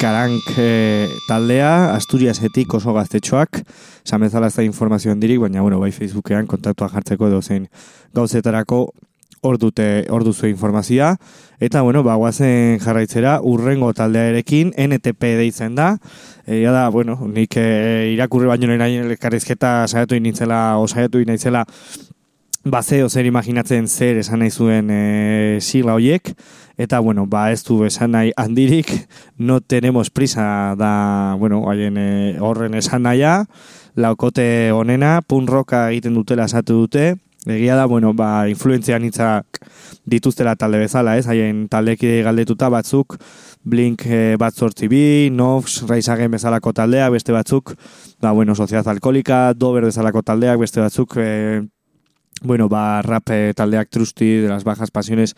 Karank 0.00 0.48
e, 0.58 1.06
taldea, 1.28 1.94
Asturiasetik 1.94 2.72
oso 2.74 2.92
gaztetxoak, 2.96 3.60
esan 4.02 4.24
bezala 4.24 4.48
ez 4.50 4.56
da 4.56 4.64
informazio 4.66 5.12
handirik, 5.14 5.38
baina, 5.44 5.62
bueno, 5.62 5.78
bai 5.78 5.92
Facebookean 5.94 6.48
kontaktua 6.50 6.88
jartzeko 6.90 7.28
edo 7.28 7.38
zein 7.42 7.68
gauzetarako 8.18 8.80
hor 9.44 9.58
dute, 9.62 9.86
hor 10.10 10.24
duzu 10.26 10.48
informazioa. 10.48 11.12
Eta, 11.62 11.82
bueno, 11.86 12.02
ba, 12.02 12.16
guazen 12.18 12.80
jarraitzera, 12.82 13.36
urrengo 13.46 13.92
taldearekin, 13.94 14.72
NTP 14.74 15.36
deitzen 15.38 15.76
da. 15.78 15.92
Egia 16.46 16.72
da, 16.74 16.88
bueno, 16.90 17.18
nik 17.30 17.54
e, 17.60 17.68
irakurri 18.16 18.50
baino 18.50 18.74
nahi 18.74 18.98
elkarrizketa 19.04 19.84
saiatu 19.86 20.18
initzela, 20.18 20.80
o 20.80 20.88
saiatu 20.88 21.22
inaitzela, 21.22 21.62
ba, 22.64 22.82
ze 22.82 23.02
zer 23.08 23.26
imaginatzen 23.26 23.88
zer 23.88 24.18
esan 24.18 24.40
nahi 24.40 24.50
zuen 24.50 24.90
e, 24.90 25.58
sigla 25.60 25.94
hoiek, 25.94 26.32
eta, 26.76 27.00
bueno, 27.00 27.26
ba, 27.26 27.50
ez 27.52 27.62
du 27.64 27.84
esan 27.84 28.12
nahi 28.16 28.32
handirik, 28.36 28.90
no 29.38 29.60
tenemos 29.60 30.10
prisa 30.10 30.74
da, 30.76 31.36
bueno, 31.38 31.64
haien 31.70 31.98
e, 31.98 32.36
horren 32.40 32.74
esan 32.74 33.04
nahia, 33.04 33.44
laukote 33.94 34.72
onena, 34.72 35.20
pun 35.22 35.46
roka 35.46 35.90
egiten 35.90 36.14
dutela 36.14 36.48
esatu 36.48 36.80
dute, 36.84 37.14
Egia 37.44 37.74
da, 37.76 37.84
bueno, 37.84 38.14
ba, 38.16 38.48
influentzia 38.48 38.96
nitzak 38.98 39.58
dituztela 40.08 40.54
talde 40.56 40.78
bezala, 40.80 41.18
ez? 41.20 41.26
Haien 41.28 41.66
taldeki 41.68 42.22
galdetuta 42.24 42.70
batzuk, 42.72 43.18
Blink 43.68 44.06
e, 44.08 44.36
bat 44.40 44.56
sortzi 44.56 44.88
bi, 44.88 45.28
Nofs, 45.28 45.82
Raizagen 45.88 46.32
bezalako 46.32 46.72
taldeak, 46.72 47.12
beste 47.12 47.36
batzuk, 47.36 47.74
ba, 48.24 48.32
bueno, 48.32 48.56
Sociedad 48.56 48.88
Alkolika, 48.88 49.52
Dover 49.52 49.84
bezalako 49.90 50.22
taldeak, 50.24 50.56
beste 50.64 50.80
batzuk, 50.80 51.18
e, 51.20 51.60
bueno, 52.42 52.68
ba, 52.68 53.02
rap 53.02 53.30
eh, 53.30 53.52
taldeak 53.54 53.88
Trusty, 53.90 54.36
de 54.40 54.48
las 54.48 54.64
bajas 54.64 54.90
pasiones, 54.90 55.34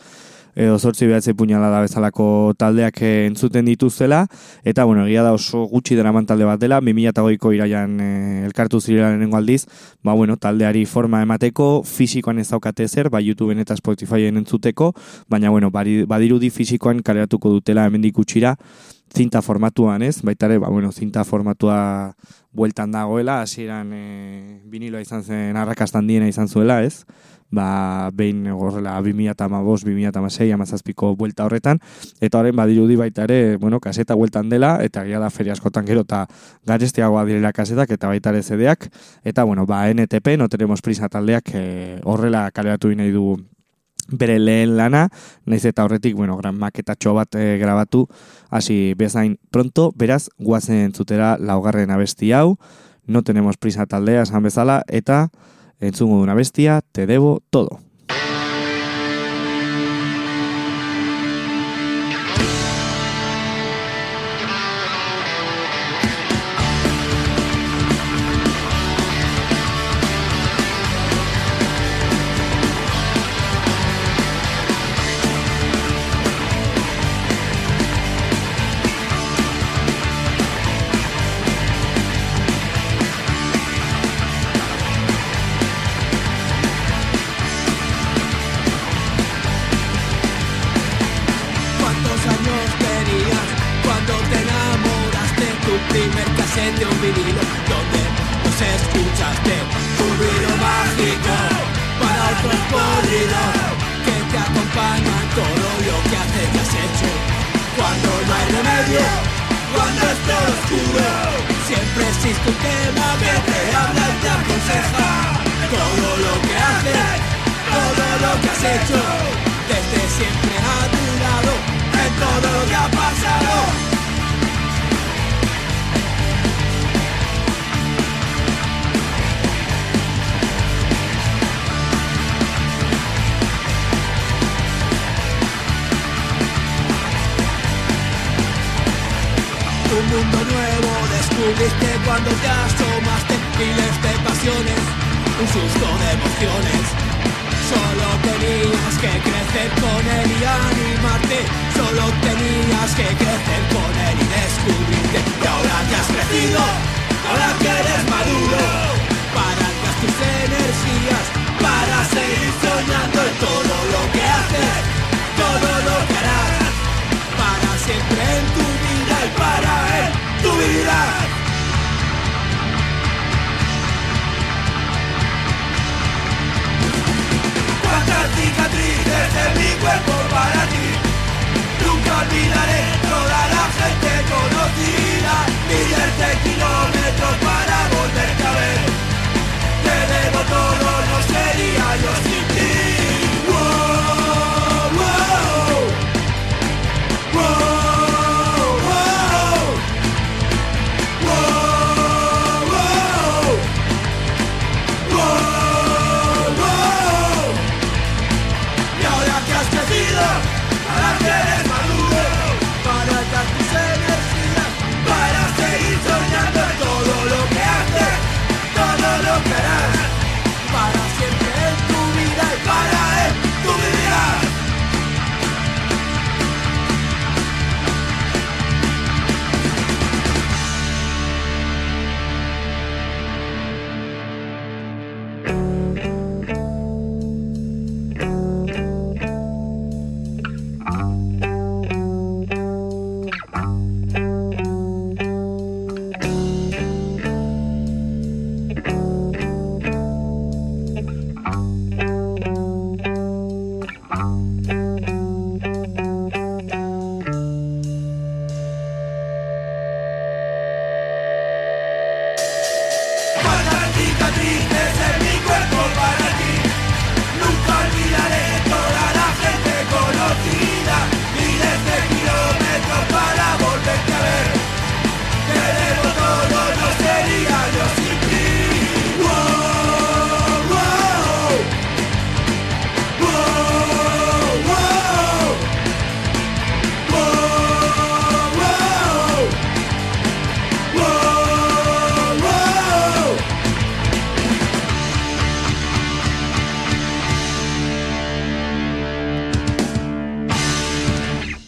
edo 0.56 0.78
zortzi 0.78 1.04
behatze 1.06 1.34
puñala 1.36 1.68
da 1.68 1.82
bezalako 1.84 2.54
taldeak 2.56 3.02
eh, 3.04 3.26
entzuten 3.28 3.66
dituztela, 3.68 4.22
eta 4.64 4.84
bueno, 4.88 5.04
egia 5.04 5.22
da 5.22 5.34
oso 5.36 5.66
gutxi 5.68 5.94
deraman 5.94 6.24
talde 6.26 6.48
bat 6.48 6.58
dela, 6.58 6.80
2008ko 6.80 7.52
iraian 7.52 8.00
e, 8.00 8.08
elkartu 8.48 8.80
zirela 8.80 9.10
lehenengo 9.12 9.36
aldiz, 9.36 9.66
ba 10.02 10.16
bueno, 10.16 10.38
taldeari 10.40 10.86
forma 10.86 11.20
emateko, 11.22 11.84
fisikoan 11.84 12.40
ez 12.40 12.48
daukate 12.48 12.88
zer, 12.88 13.10
ba 13.12 13.20
YouTubeen 13.20 13.60
eta 13.60 13.76
Spotifyen 13.76 14.40
entzuteko, 14.40 14.94
baina 15.28 15.52
bueno, 15.52 15.70
badirudi 15.70 16.50
fisikoan 16.50 17.04
kaleratuko 17.04 17.52
dutela 17.52 17.84
hemendik 17.84 18.18
utxira, 18.18 18.56
zinta 19.14 19.42
formatuan, 19.42 20.02
ez? 20.02 20.22
Baita 20.22 20.46
ere, 20.46 20.58
ba, 20.58 20.68
bueno, 20.68 20.92
zinta 20.92 21.24
formatua 21.24 22.14
bueltan 22.52 22.92
dagoela, 22.92 23.42
hasieran 23.42 23.92
e, 23.92 24.60
viniloa 24.64 25.00
izan 25.04 25.24
zen 25.24 25.56
arrakastan 25.56 26.06
diena 26.06 26.28
izan 26.28 26.48
zuela, 26.48 26.82
ez? 26.82 27.04
ba, 27.50 28.10
behin 28.12 28.44
gorrela 28.50 29.00
2008, 29.00 29.48
2006, 29.62 30.52
amazazpiko 30.52 31.14
buelta 31.16 31.46
horretan, 31.46 31.80
eta 32.20 32.40
horren 32.40 32.56
badirudi 32.56 32.96
baita 32.96 33.24
ere, 33.24 33.56
bueno, 33.56 33.80
kaseta 33.80 34.14
bueltan 34.14 34.50
dela, 34.50 34.76
eta 34.82 35.04
gira 35.06 35.20
da 35.22 35.30
feria 35.30 35.54
askotan 35.54 35.86
gero, 35.86 36.02
eta 36.06 36.26
garestiagoa 36.66 37.24
direla 37.28 37.52
kasetak, 37.52 37.90
eta 37.90 38.10
baita 38.10 38.34
ere 38.34 38.42
zedeak, 38.42 38.88
eta 39.24 39.44
bueno, 39.44 39.66
ba, 39.66 39.86
NTP, 39.90 40.36
no 40.38 40.48
tenemos 40.48 40.82
prisa 40.82 41.08
taldeak, 41.08 41.54
e, 41.54 42.00
horrela 42.04 42.50
kaleratu 42.50 42.94
nahi 42.94 43.14
du 43.14 43.36
bere 44.08 44.38
lehen 44.38 44.76
lana, 44.76 45.08
naiz 45.46 45.64
eta 45.64 45.84
horretik, 45.84 46.14
bueno, 46.16 46.36
gran 46.36 46.58
maketatxo 46.58 47.14
bat 47.16 47.34
e, 47.34 47.56
grabatu, 47.58 48.06
hasi 48.50 48.94
bezain 48.98 49.36
pronto, 49.50 49.92
beraz, 49.96 50.28
guazen 50.38 50.92
zutera 50.94 51.36
laugarren 51.38 51.90
abesti 51.90 52.32
hau, 52.32 52.56
no 53.06 53.22
tenemos 53.22 53.56
prisa 53.56 53.86
taldea, 53.86 54.22
esan 54.22 54.42
bezala, 54.42 54.82
eta 54.88 55.28
entzungo 55.80 56.20
una 56.20 56.34
bestia, 56.34 56.80
te 56.92 57.06
debo 57.06 57.40
todo. 57.50 57.85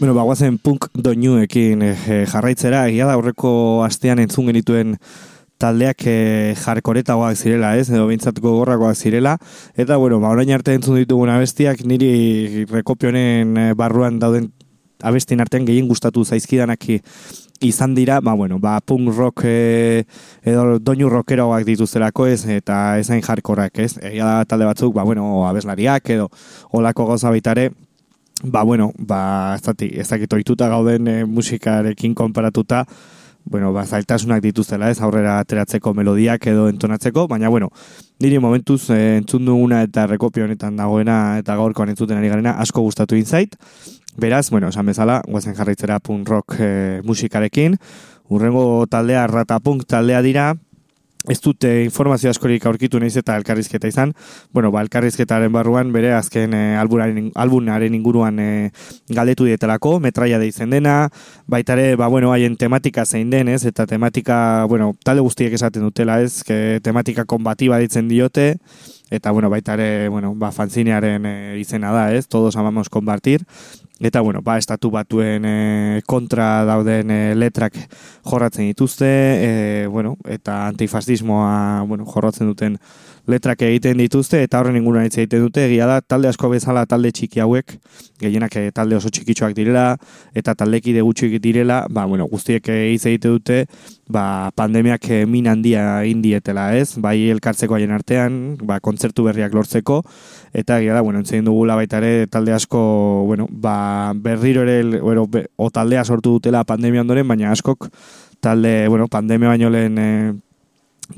Bueno, 0.00 0.14
ba, 0.14 0.22
guazen 0.22 0.60
punk 0.62 0.84
doinuekin 0.94 1.80
e, 1.82 1.94
jarraitzera, 2.30 2.84
egia 2.86 3.08
da 3.08 3.16
aurreko 3.18 3.82
astean 3.82 4.20
entzun 4.22 4.46
genituen 4.46 4.92
taldeak 5.58 6.04
e, 6.06 6.14
jarkoretagoak 6.60 7.34
zirela, 7.34 7.72
ez, 7.74 7.88
edo 7.90 8.04
bintzatuko 8.06 8.52
gorrakoak 8.60 8.94
zirela, 8.94 9.32
eta, 9.74 9.96
bueno, 9.98 10.20
ba, 10.22 10.30
orain 10.30 10.52
arte 10.54 10.76
entzun 10.78 11.00
ditugun 11.00 11.32
abestiak, 11.34 11.82
niri 11.82 12.62
rekopionen 12.70 13.58
barruan 13.80 14.20
dauden 14.22 14.52
abestien 15.02 15.42
artean 15.42 15.66
gehien 15.66 15.90
gustatu 15.90 16.22
zaizkidanak 16.22 16.86
izan 17.58 17.98
dira, 17.98 18.20
ba, 18.22 18.36
bueno, 18.38 18.60
ba, 18.62 18.76
punk 18.78 19.10
rock 19.16 19.48
e, 19.50 20.04
edo 20.46 20.78
doinu 20.78 21.10
rockeroak 21.10 21.66
dituztelako 21.66 22.30
ez, 22.30 22.44
eta 22.60 23.00
ezain 23.02 23.26
jarkorak, 23.26 23.82
ez, 23.82 23.96
egia 23.98 24.30
da 24.30 24.46
talde 24.46 24.70
batzuk, 24.70 24.94
ba, 24.94 25.02
bueno, 25.02 25.42
abeslariak 25.50 26.14
edo 26.14 26.30
olako 26.70 27.10
gauza 27.10 27.34
baitare, 27.34 27.72
ba, 28.42 28.62
bueno, 28.62 28.92
ba, 28.98 29.54
ez 29.56 29.62
dakit, 29.62 29.94
ez 29.98 30.08
dakit 30.08 30.32
oituta 30.32 30.68
gauden 30.68 31.08
e, 31.08 31.24
musikarekin 31.24 32.14
konparatuta, 32.14 32.84
bueno, 33.44 33.72
ba, 33.72 33.84
zailtasunak 33.86 34.42
dituztela 34.44 34.90
ez, 34.90 35.00
aurrera 35.00 35.38
ateratzeko 35.40 35.94
melodiak 35.94 36.46
edo 36.46 36.68
entonatzeko, 36.68 37.26
baina, 37.28 37.48
bueno, 37.48 37.70
niri 38.20 38.38
momentuz 38.38 38.90
e, 38.90 39.16
entzun 39.18 39.48
duguna 39.48 39.82
eta 39.86 40.06
rekopio 40.06 40.44
honetan 40.44 40.76
dagoena 40.76 41.38
eta 41.40 41.56
gaurkoan 41.56 41.94
entzuten 41.94 42.18
ari 42.18 42.28
garena 42.28 42.58
asko 42.62 42.84
gustatu 42.84 43.16
inzait. 43.16 43.56
Beraz, 44.18 44.48
bueno, 44.50 44.68
esan 44.68 44.86
bezala, 44.86 45.22
guazen 45.26 45.54
jarraitzera 45.54 46.00
punk 46.00 46.28
rock 46.28 46.56
e, 46.58 46.70
musikarekin, 47.06 47.78
urrengo 48.28 48.86
taldea 48.90 49.26
ratapunk 49.30 49.86
taldea 49.88 50.22
dira, 50.22 50.52
ez 51.28 51.40
dute 51.44 51.70
informazio 51.84 52.30
askorik 52.30 52.64
aurkitu 52.66 52.98
naiz 53.00 53.14
eta 53.20 53.36
elkarrizketa 53.36 53.88
izan. 53.90 54.14
Bueno, 54.52 54.70
ba, 54.72 54.82
elkarrizketaren 54.86 55.52
barruan 55.52 55.92
bere 55.92 56.14
azken 56.16 56.54
e, 56.56 56.62
albunaren 56.78 57.96
inguruan 57.98 58.40
e, 58.40 58.48
galdetu 59.14 59.48
dietelako, 59.48 59.98
metraia 60.00 60.40
da 60.40 60.48
izen 60.48 60.72
dena, 60.72 60.96
baitare, 61.46 61.94
ba, 62.00 62.08
bueno, 62.08 62.32
haien 62.32 62.56
tematika 62.56 63.04
zein 63.04 63.30
denez, 63.30 63.64
eta 63.68 63.86
tematika, 63.86 64.64
bueno, 64.68 64.94
talde 65.04 65.24
guztiek 65.24 65.52
esaten 65.54 65.84
dutela 65.84 66.20
ez, 66.24 66.42
que 66.44 66.80
tematika 66.84 67.26
konbatiba 67.28 67.78
ditzen 67.78 68.08
diote, 68.08 68.54
eta, 69.10 69.30
bueno, 69.30 69.50
baitare, 69.52 70.08
bueno, 70.08 70.34
ba, 70.34 70.52
fanzinearen 70.52 71.26
e, 71.26 71.36
izena 71.60 71.92
da 71.92 72.08
ez, 72.14 72.26
todos 72.28 72.56
amamos 72.56 72.88
konbartir, 72.88 73.44
Eta, 74.00 74.20
bueno, 74.20 74.42
ba, 74.42 74.58
estatu 74.58 74.92
batuen 74.94 75.44
e, 75.44 76.02
kontra 76.06 76.64
dauden 76.64 77.10
e, 77.10 77.34
letrak 77.34 77.74
jorratzen 78.22 78.68
dituzte, 78.70 79.08
e, 79.08 79.86
bueno, 79.90 80.14
eta 80.24 80.68
antifascismoa 80.68 81.82
bueno, 81.82 82.06
jorratzen 82.06 82.46
duten 82.46 82.78
letrak 83.28 83.62
egiten 83.66 84.00
dituzte, 84.00 84.40
eta 84.46 84.60
horren 84.60 84.78
inguruan 84.78 85.04
hitz 85.04 85.18
egiten 85.18 85.42
dute, 85.44 85.66
egia 85.68 85.86
da, 85.88 85.98
talde 86.00 86.30
asko 86.30 86.48
bezala 86.48 86.86
talde 86.88 87.10
txiki 87.12 87.42
hauek, 87.44 87.74
gehienak 88.22 88.56
talde 88.74 88.96
oso 88.96 89.12
txikitxoak 89.12 89.52
direla, 89.56 89.98
eta 90.36 90.54
taldekide 90.58 91.04
gutxik 91.04 91.36
direla, 91.44 91.82
ba, 91.92 92.06
bueno, 92.08 92.26
guztiek 92.30 92.70
hitz 92.72 93.04
egite 93.10 93.28
dute, 93.28 93.58
ba, 94.08 94.48
pandemiak 94.56 95.10
min 95.28 95.50
handia 95.52 95.84
indietela, 96.08 96.70
ez? 96.74 96.96
Bai 96.96 97.28
elkartzeko 97.34 97.76
haien 97.76 97.92
artean, 97.92 98.40
ba, 98.64 98.80
kontzertu 98.80 99.28
berriak 99.28 99.52
lortzeko, 99.54 100.00
eta 100.56 100.80
egia 100.80 100.96
da, 100.96 101.04
bueno, 101.04 101.20
entzein 101.20 101.44
dugula 101.44 101.76
baita 101.76 102.00
ere 102.00 102.26
talde 102.32 102.56
asko, 102.56 102.80
bueno, 103.28 103.46
ba, 103.50 104.14
berriro 104.16 104.64
ere, 104.64 105.00
bueno, 105.00 105.28
o 105.56 105.70
taldea 105.70 106.04
sortu 106.04 106.38
dutela 106.38 106.64
pandemia 106.64 107.04
ondoren, 107.04 107.28
baina 107.28 107.52
askok 107.52 107.90
talde, 108.40 108.88
bueno, 108.88 109.08
pandemia 109.08 109.52
baino 109.52 109.70
lehen 109.70 109.98
e, 109.98 110.10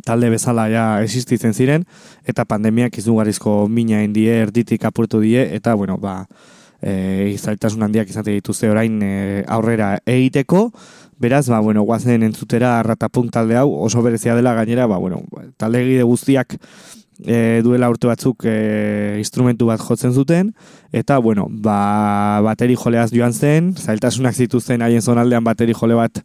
talde 0.07 0.31
bezala 0.31 0.69
ja 0.71 0.85
existitzen 1.03 1.55
ziren, 1.55 1.85
eta 2.29 2.45
pandemiak 2.45 2.97
izugarrizko 2.99 3.67
mina 3.69 4.03
indie, 4.07 4.41
erditik 4.47 4.85
apurtu 4.85 5.21
die, 5.21 5.43
eta, 5.57 5.75
bueno, 5.75 5.99
ba, 5.99 6.25
e, 6.83 7.33
izaltasun 7.35 7.83
handiak 7.87 8.11
izate 8.11 8.35
dituzte 8.37 8.71
orain 8.71 9.01
e, 9.03 9.45
aurrera 9.49 9.97
egiteko, 10.07 10.71
beraz, 11.21 11.47
ba, 11.53 11.61
bueno, 11.61 11.83
guazen 11.83 12.23
entzutera 12.25 12.79
ratapunk 12.83 13.33
talde 13.35 13.59
hau, 13.61 13.69
oso 13.85 14.03
berezia 14.03 14.35
dela 14.39 14.55
gainera, 14.57 14.87
ba, 14.87 14.99
bueno, 14.99 15.23
talde 15.61 15.83
egide 15.85 16.07
guztiak 16.09 16.57
e, 17.27 17.61
duela 17.65 17.91
urte 17.93 18.09
batzuk 18.09 18.47
e, 18.49 19.17
instrumentu 19.21 19.69
bat 19.69 19.83
jotzen 19.83 20.15
zuten, 20.17 20.55
eta, 20.93 21.19
bueno, 21.19 21.47
ba, 21.51 22.41
bateri 22.47 22.77
joleaz 22.79 23.11
joan 23.13 23.35
zen, 23.37 23.75
zailtasunak 23.77 24.35
zituzten 24.35 24.83
haien 24.83 25.03
zonaldean 25.03 25.45
bateri 25.45 25.77
jole 25.77 25.99
bat 25.99 26.23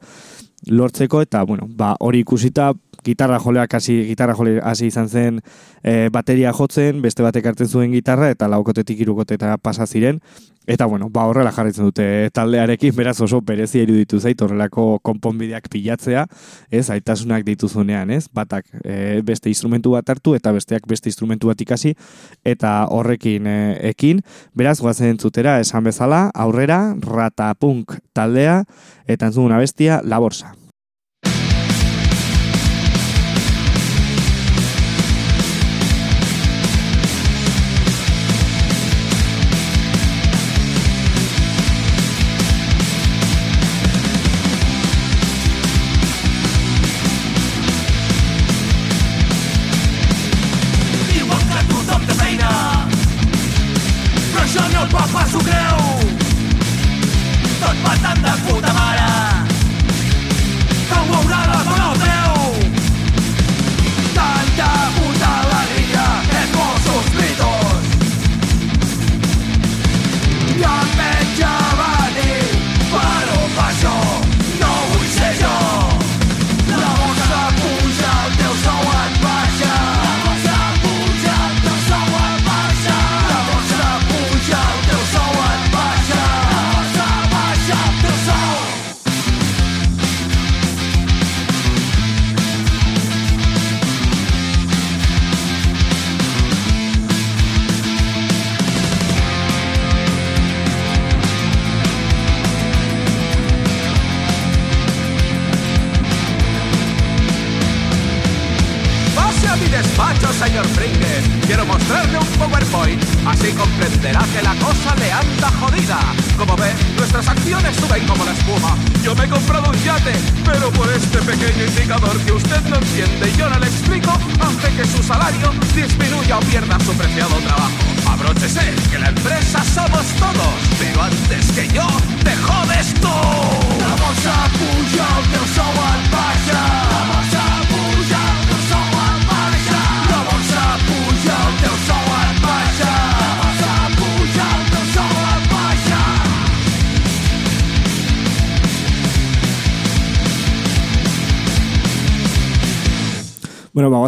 lortzeko, 0.72 1.22
eta, 1.26 1.44
bueno, 1.44 1.68
ba, 1.70 1.96
hori 2.00 2.24
ikusita, 2.24 2.72
gitarra 3.06 3.40
joleak 3.40 3.78
hasi 3.78 4.02
gitarra 4.10 4.36
jole 4.36 4.58
hasi 4.64 4.90
izan 4.90 5.10
zen 5.10 5.40
e, 5.84 6.10
bateria 6.14 6.54
jotzen, 6.54 7.02
beste 7.06 7.24
batek 7.24 7.52
hartzen 7.52 7.70
zuen 7.70 7.94
gitarra 7.94 8.32
eta 8.34 8.50
laukotetik 8.52 9.06
irukotetara 9.06 9.58
pasa 9.58 9.86
ziren. 9.86 10.22
Eta 10.66 10.88
bueno, 10.90 11.12
ba 11.14 11.28
horrela 11.30 11.52
jarritzen 11.54 11.86
dute 11.86 12.06
taldearekin, 12.34 12.94
beraz 12.98 13.20
oso 13.22 13.38
berezia 13.46 13.84
iruditu 13.86 14.18
zait 14.18 14.40
horrelako 14.42 14.98
konponbideak 15.06 15.70
pilatzea, 15.70 16.26
ez, 16.74 16.88
aitasunak 16.90 17.46
dituzunean, 17.46 18.10
ez, 18.10 18.26
batak 18.34 18.66
e, 18.82 19.22
beste 19.26 19.54
instrumentu 19.54 19.94
bat 19.94 20.10
hartu 20.10 20.34
eta 20.34 20.56
besteak 20.56 20.90
beste 20.90 21.12
instrumentu 21.14 21.54
bat 21.54 21.62
ikasi, 21.62 21.94
eta 22.42 22.74
horrekin 22.90 23.46
e, 23.46 23.58
ekin, 23.94 24.26
beraz 24.58 24.80
guazen 24.82 25.22
zutera 25.22 25.60
esan 25.62 25.86
bezala, 25.86 26.32
aurrera, 26.34 26.82
ratapunk 26.98 28.00
taldea, 28.18 28.64
eta 29.06 29.30
entzuguna 29.30 29.62
bestia, 29.62 30.02
laborsa. 30.02 30.56
Bueno, 30.56 30.65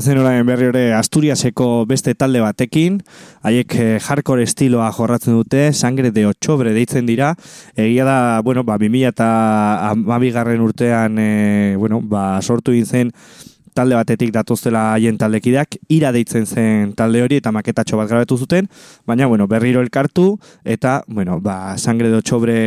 bagoazen 0.07 0.23
orain 0.23 0.45
berri 0.47 0.67
hori 0.69 0.91
Asturiaseko 0.95 1.85
beste 1.85 2.13
talde 2.15 2.39
batekin, 2.39 3.01
haiek 3.43 3.73
eh, 3.75 3.99
hardcore 3.99 4.45
estiloa 4.47 4.87
jorratzen 4.95 5.35
dute, 5.35 5.73
sangre 5.73 6.11
de 6.15 6.23
otxobre 6.25 6.71
deitzen 6.71 7.05
dira, 7.05 7.33
egia 7.75 8.05
da, 8.05 8.39
bueno, 8.41 8.63
ba, 8.63 8.77
2000 8.79 9.09
eta 9.11 9.27
amabigarren 9.89 10.61
urtean, 10.63 11.17
eh, 11.19 11.75
bueno, 11.77 11.99
ba, 12.01 12.39
sortu 12.41 12.71
zen 12.85 13.11
talde 13.77 13.97
batetik 13.97 14.31
datoztela 14.33 14.93
haien 14.95 15.17
taldekideak, 15.21 15.77
ira 15.93 16.11
deitzen 16.15 16.47
zen 16.49 16.93
talde 16.97 17.21
hori 17.21 17.37
eta 17.41 17.53
maketatxo 17.53 17.99
bat 17.99 18.09
grabatu 18.09 18.37
zuten, 18.37 18.69
baina, 19.05 19.27
bueno, 19.29 19.47
berriro 19.47 19.83
elkartu, 19.85 20.31
eta, 20.65 21.03
bueno, 21.07 21.39
ba, 21.43 21.77
sangre 21.77 22.09
de 22.09 22.17
otxobre 22.17 22.57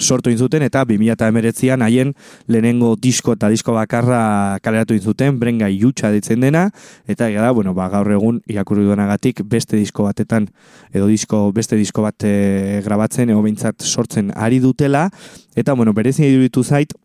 sortu 0.00 0.32
inzuten 0.32 0.64
eta 0.64 0.84
2008an 0.88 1.84
haien 1.84 2.14
lehenengo 2.48 2.94
disko 2.96 3.34
eta 3.36 3.50
disko 3.52 3.74
bakarra 3.76 4.58
kaleratu 4.64 4.96
inzuten, 4.96 5.38
brenga 5.40 5.68
iutxa 5.72 6.12
ditzen 6.12 6.44
dena, 6.44 6.68
eta 7.08 7.28
gara 7.32 7.52
bueno, 7.56 7.74
ba, 7.76 7.88
gaur 7.92 8.12
egun 8.12 8.40
irakurri 8.50 8.84
duenagatik 8.88 9.44
beste 9.48 9.80
disko 9.80 10.08
batetan, 10.08 10.48
edo 10.92 11.08
disko, 11.08 11.46
beste 11.56 11.78
disko 11.80 12.04
bat 12.04 12.24
e, 12.24 12.80
grabatzen, 12.84 13.32
ego 13.32 13.44
behintzat 13.46 13.84
sortzen 13.84 14.32
ari 14.36 14.60
dutela, 14.60 15.08
eta, 15.56 15.76
bueno, 15.76 15.96
berezin 15.96 16.28
iruditu 16.28 16.64
zait, 16.64 16.96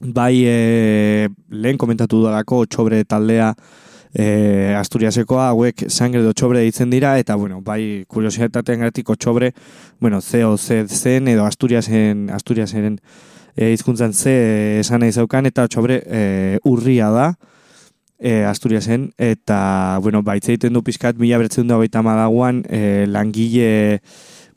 bai 0.00 0.42
e, 0.46 1.28
lehen 1.50 1.78
komentatu 1.78 2.20
dudalako 2.20 2.64
txobre 2.66 3.04
taldea, 3.04 3.52
e, 4.14 4.74
Asturiasekoa 4.78 5.50
hauek 5.52 5.84
sangre 5.88 6.22
do 6.24 6.32
txobre 6.32 6.64
ditzen 6.66 6.90
dira 6.90 7.16
eta 7.20 7.36
bueno, 7.36 7.60
bai 7.62 8.04
kuriositatean 8.08 8.86
gatiko 8.86 9.16
txobre, 9.16 9.52
bueno, 10.00 10.20
zeo 10.20 10.56
ze 10.56 10.86
zen 10.88 11.28
edo 11.28 11.44
Asturiasen 11.44 12.30
Asturiasen 12.30 12.98
e, 13.56 13.70
hizkuntzan 13.72 14.12
ze 14.12 14.80
esan 14.80 15.00
nahi 15.04 15.12
zaukan 15.12 15.46
eta 15.46 15.68
txobre 15.68 16.02
e, 16.06 16.58
urria 16.64 17.10
da 17.10 17.34
e, 18.18 18.44
Asturiasen 18.44 19.10
eta 19.18 19.98
bueno, 20.02 20.22
baitze 20.22 20.54
egiten 20.54 20.74
du 20.74 20.82
pizkat 20.82 21.16
1930 21.18 22.64
e, 22.68 23.06
langile 23.06 24.00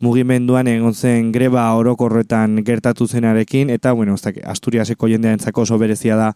mugimenduan 0.04 0.68
egon 0.68 0.94
zen 0.94 1.32
greba 1.32 1.66
orokorretan 1.80 2.60
gertatu 2.68 3.08
zenarekin 3.08 3.70
eta 3.72 3.94
bueno, 3.94 4.16
Asturiaseko 4.56 5.08
jendearentzako 5.08 5.64
oso 5.64 5.78
berezia 5.80 6.18
da 6.20 6.32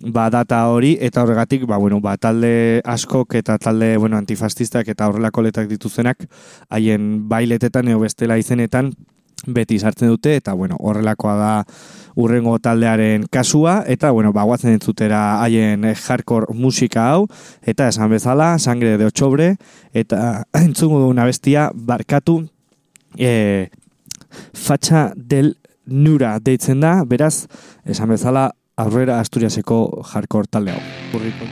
ba, 0.00 0.28
data 0.30 0.64
hori, 0.68 0.96
eta 1.00 1.22
horregatik, 1.22 1.66
ba, 1.70 1.76
bueno, 1.78 2.00
ba, 2.00 2.16
talde 2.16 2.80
askok 2.84 3.36
eta 3.40 3.58
talde 3.58 3.96
bueno, 3.96 4.16
antifastistak 4.16 4.88
eta 4.88 5.08
horrelako 5.08 5.44
letak 5.46 5.68
dituzenak, 5.70 6.24
haien 6.70 7.28
bailetetan 7.28 7.88
eo 7.88 8.00
bestela 8.02 8.38
izenetan, 8.40 8.92
beti 9.46 9.78
sartzen 9.78 10.08
dute, 10.08 10.36
eta 10.40 10.54
bueno, 10.56 10.78
horrelakoa 10.80 11.34
da 11.36 11.52
urrengo 12.16 12.56
taldearen 12.62 13.26
kasua, 13.30 13.82
eta 13.90 14.10
bueno, 14.14 14.32
bagoatzen 14.32 14.72
entzutera 14.72 15.42
haien 15.42 15.84
hardcore 15.92 16.54
musika 16.54 17.10
hau, 17.12 17.26
eta 17.62 17.88
esan 17.92 18.10
bezala, 18.10 18.54
sangre 18.58 18.96
de 18.98 19.10
otxobre, 19.10 19.54
eta 19.92 20.44
entzungu 20.64 21.02
duguna 21.02 21.28
bestia, 21.28 21.70
barkatu, 21.74 22.44
e, 23.18 23.70
fatxa 24.54 25.12
del 25.16 25.54
nura 25.86 26.38
deitzen 26.40 26.80
da, 26.80 27.04
beraz, 27.04 27.46
esan 27.84 28.14
bezala, 28.14 28.50
aurrera 28.76 29.20
Asturiaseko 29.20 29.80
hardcore 30.12 30.50
talde 30.50 30.74
hau. 30.74 30.82
Burriko. 31.12 31.46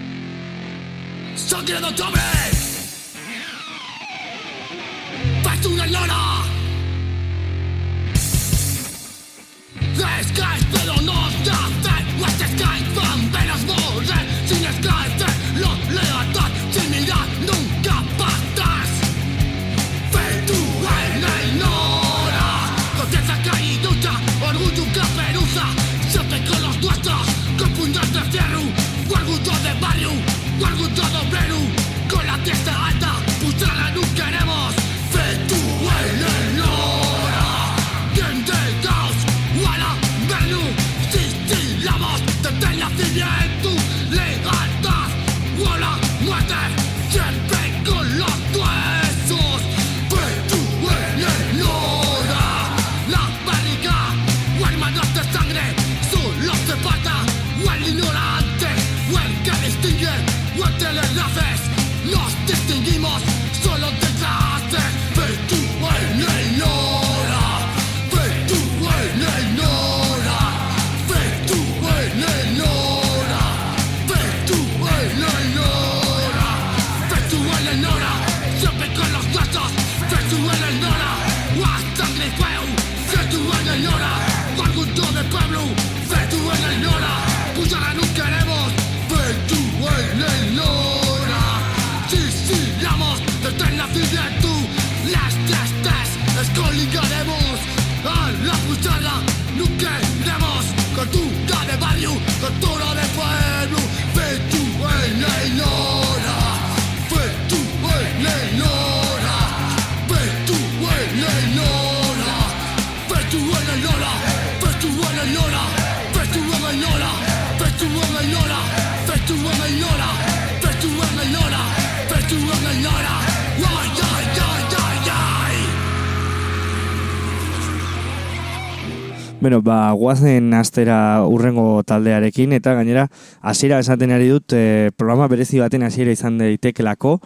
Bueno, 129.43 129.61
ba, 129.61 129.90
guazen 129.90 130.55
astera 130.55 131.26
urrengo 131.26 131.82
taldearekin, 131.82 132.53
eta 132.55 132.76
gainera, 132.78 133.09
hasiera 133.43 133.80
esaten 133.82 134.12
ari 134.14 134.28
dut, 134.30 134.55
e, 134.55 134.93
programa 134.95 135.26
berezi 135.26 135.59
baten 135.59 135.82
hasiera 135.82 136.14
izan 136.14 136.36
daitekelako, 136.38 137.16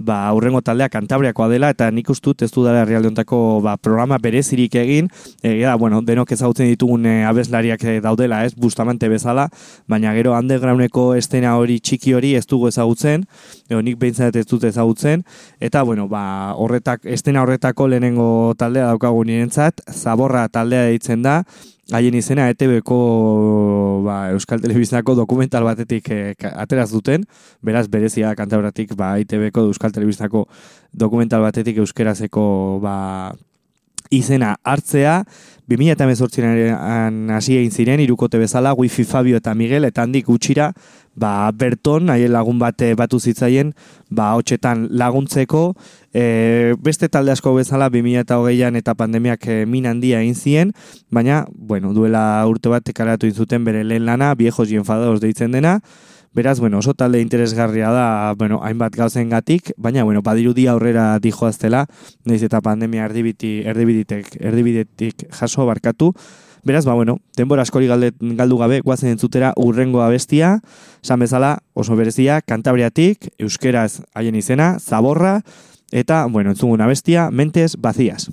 ba, 0.00 0.32
urrengo 0.34 0.62
taldea 0.64 0.88
kantabriakoa 0.88 1.48
dela, 1.52 1.70
eta 1.74 1.90
nik 1.92 2.08
ustut 2.10 2.42
ez 2.42 2.50
du 2.54 2.64
dara 2.64 2.86
realdeontako 2.88 3.60
ba, 3.64 3.76
programa 3.76 4.18
berezirik 4.18 4.74
egin, 4.80 5.10
egia 5.42 5.70
da, 5.70 5.76
bueno, 5.80 6.00
denok 6.06 6.32
ezagutzen 6.34 6.70
ditugun 6.72 7.06
e, 7.06 7.14
abeslariak 7.28 7.84
e, 7.84 7.96
daudela, 8.04 8.42
ez, 8.48 8.54
bustamante 8.56 9.08
bezala, 9.12 9.48
baina 9.90 10.14
gero 10.16 10.34
undergroundeko 10.38 11.10
estena 11.20 11.56
hori 11.60 11.78
txiki 11.84 12.14
hori 12.16 12.34
ez 12.38 12.46
dugu 12.48 12.70
ezagutzen, 12.72 13.26
edo 13.68 13.82
nik 13.84 14.00
behintzat 14.00 14.36
ez 14.40 14.46
dut 14.48 14.64
ezagutzen, 14.64 15.24
eta, 15.60 15.84
bueno, 15.84 16.08
ba, 16.08 16.54
horretak, 16.56 17.04
estena 17.04 17.44
horretako 17.44 17.90
lehenengo 17.92 18.30
taldea 18.58 18.88
daukagu 18.94 19.24
nirentzat, 19.28 19.84
zaborra 19.92 20.48
taldea 20.48 20.88
deitzen 20.88 21.22
da, 21.26 21.42
haien 21.92 22.14
izena 22.14 22.48
ETB-ko 22.52 22.98
ba, 24.04 24.30
Euskal 24.34 24.60
Telebistako 24.62 25.14
dokumental 25.18 25.64
batetik 25.66 26.06
ka- 26.38 26.52
ateraz 26.62 26.90
duten, 26.92 27.24
beraz 27.62 27.88
berezia 27.90 28.34
kantabratik 28.38 28.94
ba, 28.98 29.16
ETB-ko 29.22 29.66
Euskal 29.70 29.92
Telebistako 29.94 30.46
dokumental 30.92 31.42
batetik 31.42 31.80
euskerazeko 31.82 32.44
ba, 32.82 32.96
izena 34.10 34.56
hartzea, 34.66 35.22
2018an 35.70 37.30
hasi 37.30 37.54
egin 37.60 37.70
ziren, 37.70 38.00
irukote 38.02 38.40
bezala, 38.42 38.72
Wifi 38.74 39.04
Fabio 39.06 39.38
eta 39.38 39.54
Miguel, 39.54 39.86
eta 39.86 40.02
handik 40.02 40.26
gutxira, 40.26 40.72
ba, 41.14 41.50
Berton, 41.54 42.10
haien 42.10 42.32
lagun 42.34 42.58
bate 42.58 42.90
batu 42.98 43.20
zitzaien, 43.20 43.72
ba, 44.10 44.32
hotxetan 44.34 44.88
laguntzeko, 44.90 45.62
e, 46.12 46.74
beste 46.82 47.08
talde 47.08 47.30
asko 47.36 47.54
bezala, 47.54 47.90
2008an 47.94 48.80
eta 48.82 48.96
pandemiak 48.98 49.46
e, 49.46 49.64
min 49.66 49.86
handia 49.86 50.24
egin 50.24 50.34
zien, 50.34 50.74
baina, 51.10 51.44
bueno, 51.54 51.94
duela 51.94 52.42
urte 52.50 52.72
bat 52.72 52.90
ekaratu 52.90 53.30
zuten 53.30 53.64
bere 53.64 53.84
lehen 53.84 54.06
lana, 54.06 54.34
viejos 54.34 54.70
y 54.72 54.76
enfadados 54.76 55.20
deitzen 55.20 55.52
dena, 55.52 55.78
Beraz, 56.32 56.60
bueno, 56.60 56.78
oso 56.78 56.94
talde 56.94 57.20
interesgarria 57.20 57.90
da, 57.90 58.34
bueno, 58.38 58.60
hainbat 58.62 58.94
gauzen 58.94 59.30
baina, 59.76 60.04
bueno, 60.04 60.22
badirudi 60.22 60.68
aurrera 60.68 61.18
dijoaztela, 61.18 61.86
naiz 62.24 62.42
eta 62.42 62.60
pandemia 62.60 63.04
erdibiti, 63.04 63.62
erdibiditek, 63.66 64.36
erdibidetik 64.40 65.26
jaso 65.32 65.66
barkatu, 65.66 66.14
Beraz, 66.62 66.84
ba, 66.84 66.92
bueno, 66.92 67.20
denbora 67.36 67.62
askori 67.62 67.86
galdu 67.88 68.58
gabe, 68.58 68.80
guazen 68.84 69.14
entzutera 69.14 69.54
urrengo 69.56 70.02
abestia, 70.04 70.58
esan 71.02 71.20
bezala, 71.24 71.54
oso 71.72 71.96
berezia, 71.96 72.42
kantabriatik, 72.42 73.30
euskeraz 73.38 74.02
haien 74.14 74.36
izena, 74.36 74.74
zaborra, 74.78 75.40
eta, 75.90 76.26
bueno, 76.26 76.52
entzugun 76.52 76.84
abestia, 76.84 77.30
mentes 77.30 77.78
vacías. 77.80 78.28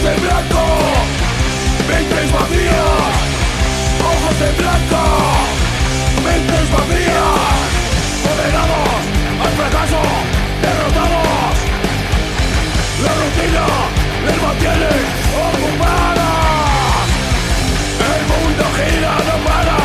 Ojos 0.00 0.16
de 0.16 0.20
blanco, 0.26 0.62
mentes 1.88 2.32
vacías, 2.32 3.12
ojos 4.00 4.38
de 4.40 4.50
blanco, 4.60 5.02
mentes 6.24 6.66
vacías, 6.72 7.60
condenados 8.24 8.88
al 9.44 9.52
fracaso, 9.58 10.00
derrotados, 10.62 11.54
la 13.04 13.12
rutina 13.20 13.66
les 14.24 14.38
mantiene 14.42 14.92
ocupadas. 15.46 16.28
El 18.00 18.22
mundo 18.30 18.64
gira, 18.76 19.12
no 19.28 19.36
para 19.44 19.78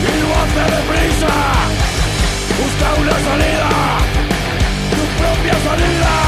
y 0.00 0.12
lo 0.22 0.28
hace 0.40 0.62
deprisa. 0.76 1.34
Busca 2.58 2.88
una 3.00 3.16
salida, 3.26 3.68
tu 4.90 5.02
propia 5.20 5.56
salida. 5.64 6.27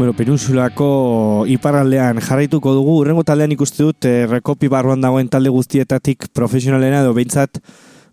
Bueno, 0.00 0.14
penintsulako 0.16 1.44
iparraldean 1.52 2.22
jarraituko 2.24 2.72
dugu, 2.72 2.94
urrengo 3.02 3.20
taldean 3.28 3.52
ikuste 3.52 3.82
dut, 3.84 4.06
eh, 4.08 4.22
rekopi 4.24 4.70
barruan 4.72 5.02
dagoen 5.04 5.26
talde 5.28 5.50
guztietatik 5.52 6.30
profesionalena 6.32 7.02
edo 7.04 7.10
behintzat, 7.12 7.58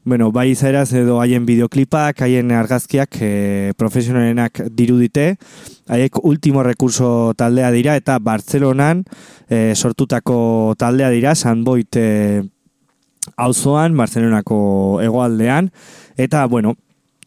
bueno, 0.04 0.28
bai 0.36 0.50
izaeraz 0.52 0.90
edo 1.00 1.22
haien 1.22 1.46
bideoklipak, 1.48 2.20
haien 2.26 2.52
argazkiak 2.52 3.16
eh, 3.22 3.72
profesionalenak 3.80 4.66
dirudite, 4.76 5.38
haiek 5.88 6.20
ultimo 6.28 6.66
rekurso 6.68 7.32
taldea 7.40 7.72
dira 7.72 7.96
eta 7.96 8.20
Bartzelonan 8.20 9.06
eh, 9.48 9.72
sortutako 9.74 10.76
taldea 10.76 11.08
dira, 11.16 11.38
Sanboit 11.40 11.96
eh, 11.96 12.44
auzoan, 13.38 13.96
Barcelonako 13.96 14.60
hegoaldean, 15.08 15.72
eta, 16.18 16.44
bueno, 16.52 16.76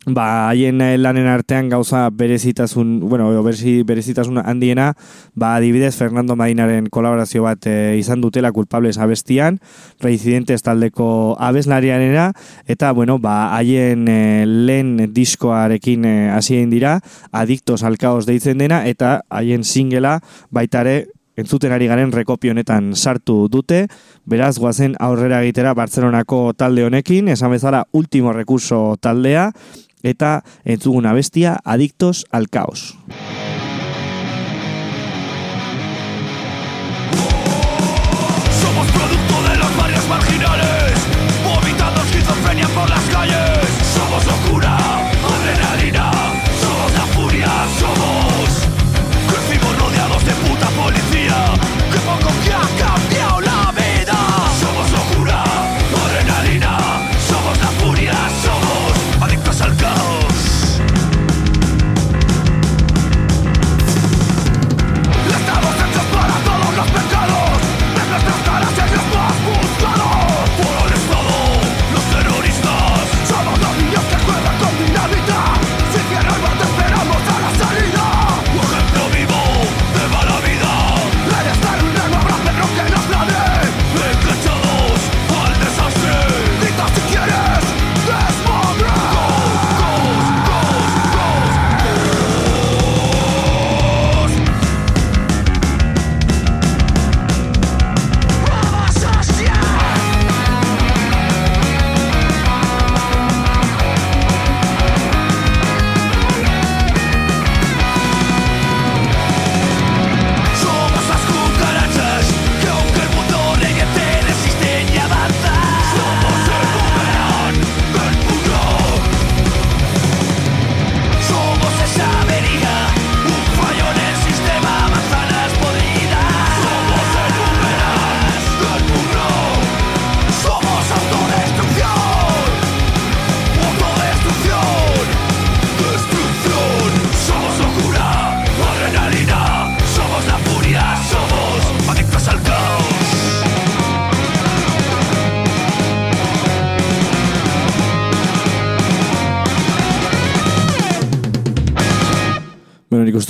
ba, 0.06 0.48
haien 0.48 0.80
eh, 0.80 0.96
lanen 0.98 1.26
artean 1.28 1.68
gauza 1.68 2.08
berezitasun, 2.10 3.00
bueno, 3.00 3.28
berezi, 3.42 3.82
berezitasun 3.84 4.38
handiena, 4.38 4.94
ba, 5.34 5.56
adibidez 5.56 5.94
Fernando 5.96 6.36
Marinaren 6.36 6.88
kolaborazio 6.88 7.44
bat 7.44 7.66
eh, 7.66 7.96
izan 8.00 8.20
dutela 8.20 8.52
culpables 8.52 8.98
abestian, 8.98 9.60
Reincidentes 10.00 10.62
taldeko 10.62 11.36
abeslarianera, 11.38 12.32
eta, 12.66 12.92
bueno, 12.92 13.18
ba, 13.18 13.54
haien 13.56 14.08
eh, 14.08 14.44
lehen 14.46 15.12
diskoarekin 15.12 16.06
hasi 16.32 16.56
egin 16.56 16.70
dira, 16.70 17.00
Adictos 17.32 17.82
al 17.84 17.98
Caos 17.98 18.26
deitzen 18.26 18.58
dena, 18.58 18.86
eta 18.88 19.20
haien 19.28 19.64
singela 19.64 20.20
baitare 20.50 21.08
entzuten 21.40 21.72
ari 21.72 21.88
garen 21.88 22.12
rekopio 22.12 22.52
honetan 22.52 22.94
sartu 22.96 23.48
dute, 23.52 23.86
beraz 24.28 24.58
guazen 24.58 24.96
aurrera 25.00 25.42
egitera 25.44 25.74
Bartzelonako 25.74 26.52
talde 26.58 26.84
honekin, 26.84 27.30
esan 27.32 27.54
bezala 27.54 27.86
último 27.96 28.34
recurso 28.36 28.96
taldea, 29.00 29.50
eta 30.02 30.42
entzugun 30.64 31.06
abestia 31.06 31.58
Adictos 31.64 32.26
al 32.30 32.48
Caos. 32.48 32.96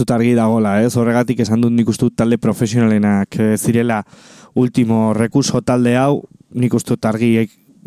Dut 0.02 0.14
argi 0.14 0.34
dagola, 0.38 0.78
ez? 0.82 0.94
Horregatik 0.98 1.40
esan 1.44 1.62
dut 1.62 1.74
nik 1.74 1.88
uste 1.88 2.08
dut 2.08 2.16
talde 2.18 2.38
profesionalenak 2.40 3.38
eh, 3.40 3.56
zirela 3.56 4.02
último 4.58 5.12
rekurso 5.14 5.60
talde 5.62 5.96
hau, 6.00 6.22
nik 6.54 6.74
uste 6.74 6.96
dut 6.96 7.08
argi 7.10 7.34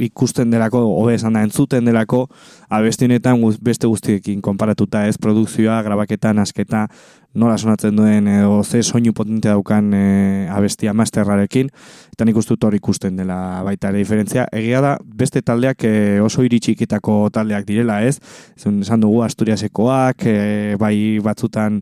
ikusten 0.01 0.49
delako, 0.53 0.81
hobe 0.97 1.15
esan 1.17 1.35
da, 1.37 1.43
entzuten 1.45 1.85
delako, 1.85 2.25
abesti 2.73 3.05
honetan 3.05 3.41
guz- 3.41 3.59
beste 3.61 3.87
guztiekin 3.87 4.41
konparatuta 4.41 5.05
ez, 5.07 5.17
produkzioa, 5.21 5.81
grabaketan, 5.85 6.39
asketa, 6.39 6.87
nola 7.33 7.57
sonatzen 7.57 7.95
duen, 7.97 8.27
edo 8.29 8.63
ze 8.63 8.83
soinu 8.83 9.13
potente 9.13 9.49
daukan 9.49 9.93
e, 9.93 10.47
abestia 10.53 10.93
masterrarekin, 10.93 11.69
eta 12.13 12.25
nik 12.25 12.37
uste 12.37 12.53
dut 12.53 12.67
hor 12.67 12.77
ikusten 12.77 13.17
dela 13.17 13.37
baita 13.65 13.89
ere 13.89 14.03
diferentzia. 14.03 14.45
Egia 14.53 14.81
da, 14.85 14.95
beste 15.03 15.41
taldeak 15.41 15.85
e, 15.89 15.93
oso 16.21 16.45
iritxikitako 16.45 17.29
taldeak 17.33 17.65
direla, 17.69 18.01
ez? 18.05 18.19
Zun, 18.59 18.81
esan 18.85 19.01
dugu 19.01 19.23
Asturiasekoak, 19.25 20.27
e, 20.29 20.75
bai 20.81 20.95
batzutan 21.25 21.81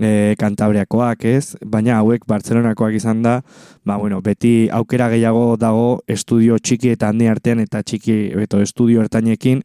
e, 0.00 0.34
Kantabriakoak, 0.40 1.24
ez? 1.24 1.56
Baina 1.64 1.98
hauek 2.00 2.24
Bartzelonakoak 2.28 2.96
izan 2.96 3.22
da, 3.22 3.40
ba, 3.84 3.96
bueno, 3.96 4.22
beti 4.24 4.68
aukera 4.72 5.08
gehiago 5.12 5.56
dago 5.60 6.00
estudio 6.08 6.58
txiki 6.58 6.96
eta 6.96 7.12
handi 7.12 7.28
artean 7.28 7.60
eta 7.64 7.82
txiki, 7.84 8.18
beto, 8.40 8.60
estudio 8.64 9.04
ertainekin, 9.04 9.62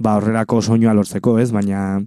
ba, 0.00 0.16
horrelako 0.16 0.62
soinua 0.64 0.96
lortzeko, 0.96 1.38
ez? 1.38 1.50
Baina 1.52 2.00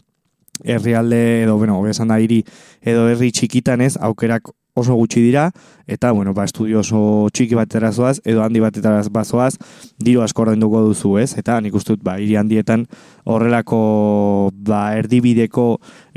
herrialde 0.64 1.44
edo, 1.44 1.58
bueno, 1.58 1.80
esan 1.90 2.12
da 2.12 2.20
hiri 2.22 2.44
edo 2.82 3.08
herri 3.10 3.32
txikitan 3.32 3.82
ez, 3.82 3.96
aukerak 4.02 4.52
oso 4.76 4.96
gutxi 4.98 5.22
dira, 5.22 5.52
eta, 5.86 6.12
bueno, 6.12 6.34
ba, 6.34 6.48
estudio 6.50 6.80
oso 6.82 7.30
txiki 7.30 7.54
batera 7.58 7.92
zoaz, 7.94 8.18
edo 8.26 8.42
handi 8.42 8.62
batera 8.64 8.96
bazoaz, 9.14 9.54
diru 10.02 10.24
asko 10.26 10.48
ordainduko 10.48 10.82
duzu, 10.88 11.18
ez? 11.22 11.36
Eta 11.38 11.60
nik 11.62 11.78
uste 11.78 11.94
dut, 11.94 12.02
ba, 12.06 12.18
hiri 12.18 12.40
handietan 12.42 12.88
horrelako, 13.30 14.50
ba, 14.66 14.82
erdibideko 14.98 15.68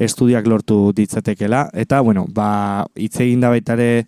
estudiak 0.08 0.48
lortu 0.48 0.94
ditzatekela, 0.96 1.66
eta, 1.76 2.00
bueno, 2.00 2.24
ba, 2.32 2.86
hitz 2.96 3.18
egin 3.20 3.44
da 3.44 3.52
baita 3.52 3.76
ere, 3.76 4.06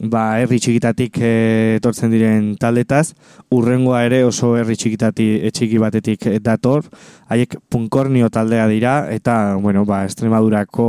ba, 0.00 0.40
herri 0.40 0.58
txikitatik 0.62 1.18
eh, 1.20 1.76
etortzen 1.78 2.12
diren 2.12 2.52
taldetaz, 2.60 3.12
urrengoa 3.52 4.02
ere 4.06 4.22
oso 4.24 4.54
herri 4.56 4.76
txikitati, 4.78 5.28
eh, 5.42 5.50
txiki 5.52 5.80
batetik 5.82 6.26
eh, 6.30 6.38
dator, 6.42 6.86
haiek 7.32 7.56
punkornio 7.72 8.28
taldea 8.32 8.66
dira, 8.68 8.94
eta, 9.12 9.56
bueno, 9.60 9.84
ba, 9.88 10.02
Estremadurako 10.08 10.86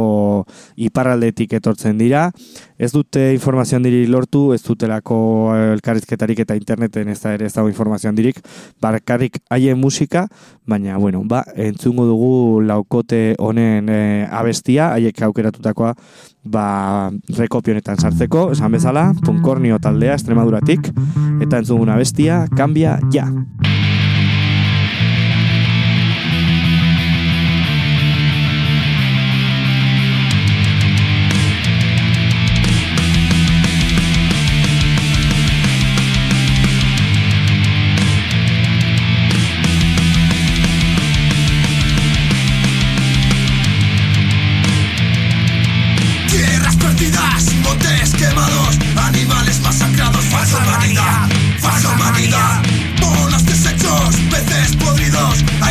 iparraldetik 0.87 1.53
etortzen 1.59 1.97
dira, 1.99 2.29
ez 2.77 2.91
dute 2.91 3.29
informazio 3.33 3.77
handirik 3.77 4.09
lortu, 4.11 4.43
ez 4.55 4.61
dutelako 4.63 5.17
elkarrizketarik 5.75 6.43
eta 6.43 6.57
interneten 6.59 7.11
ez 7.13 7.19
da 7.21 7.35
ere 7.37 7.47
ez 7.47 7.53
dago 7.55 7.69
informazio 7.71 8.09
handirik, 8.11 8.41
barkarrik 8.81 9.39
haien 9.53 9.79
musika, 9.79 10.27
baina, 10.67 10.97
bueno, 10.97 11.23
ba, 11.27 11.43
entzungo 11.55 12.05
dugu 12.09 12.61
laukote 12.67 13.35
honen 13.39 13.89
e, 13.89 14.01
abestia, 14.31 14.91
haiek 14.97 15.21
aukeratutakoa, 15.27 15.93
ba, 16.43 17.11
rekopionetan 17.37 17.99
sartzeko, 17.99 18.49
esan 18.55 18.75
bezala, 18.75 19.09
punkornio 19.25 19.79
taldea, 19.83 20.17
Estremaduratik, 20.19 20.91
eta 21.43 21.63
entzungun 21.63 21.93
abestia, 21.95 22.43
kambia, 22.57 22.99
ja! 23.15 23.29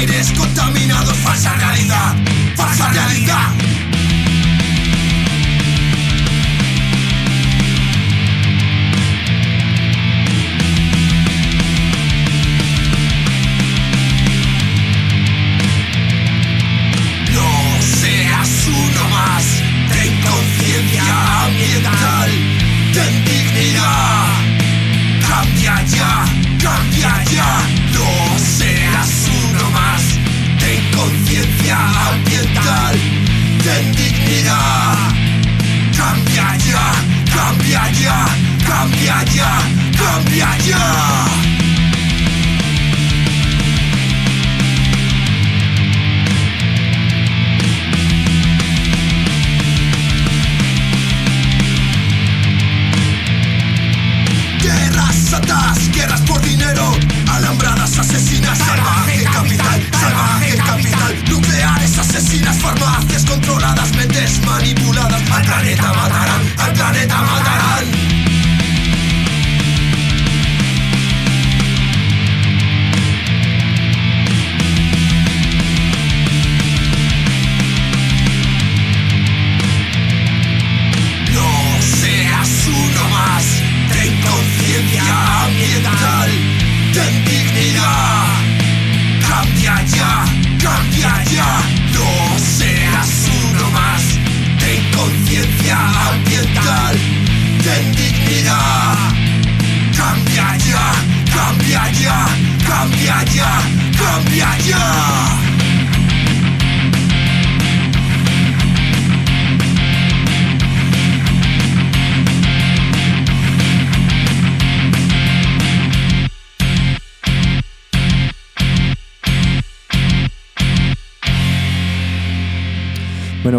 aires 0.03 0.33
contaminados, 0.33 1.17
falsas 1.19 1.57
realidades. 1.59 1.92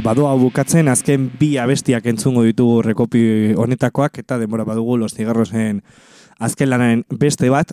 Hau 0.03 0.35
bukatzen, 0.35 0.89
azken 0.91 1.29
bi 1.39 1.53
abestiak 1.55 2.03
entzungo 2.11 2.41
ditugu 2.43 2.81
rekopi 2.83 3.53
honetakoak, 3.55 4.17
eta 4.19 4.35
denbora 4.37 4.65
badugu 4.67 4.97
los 4.99 5.13
cigarrosen 5.15 5.79
azken 6.43 6.69
lanaren 6.69 7.05
beste 7.07 7.47
bat, 7.49 7.71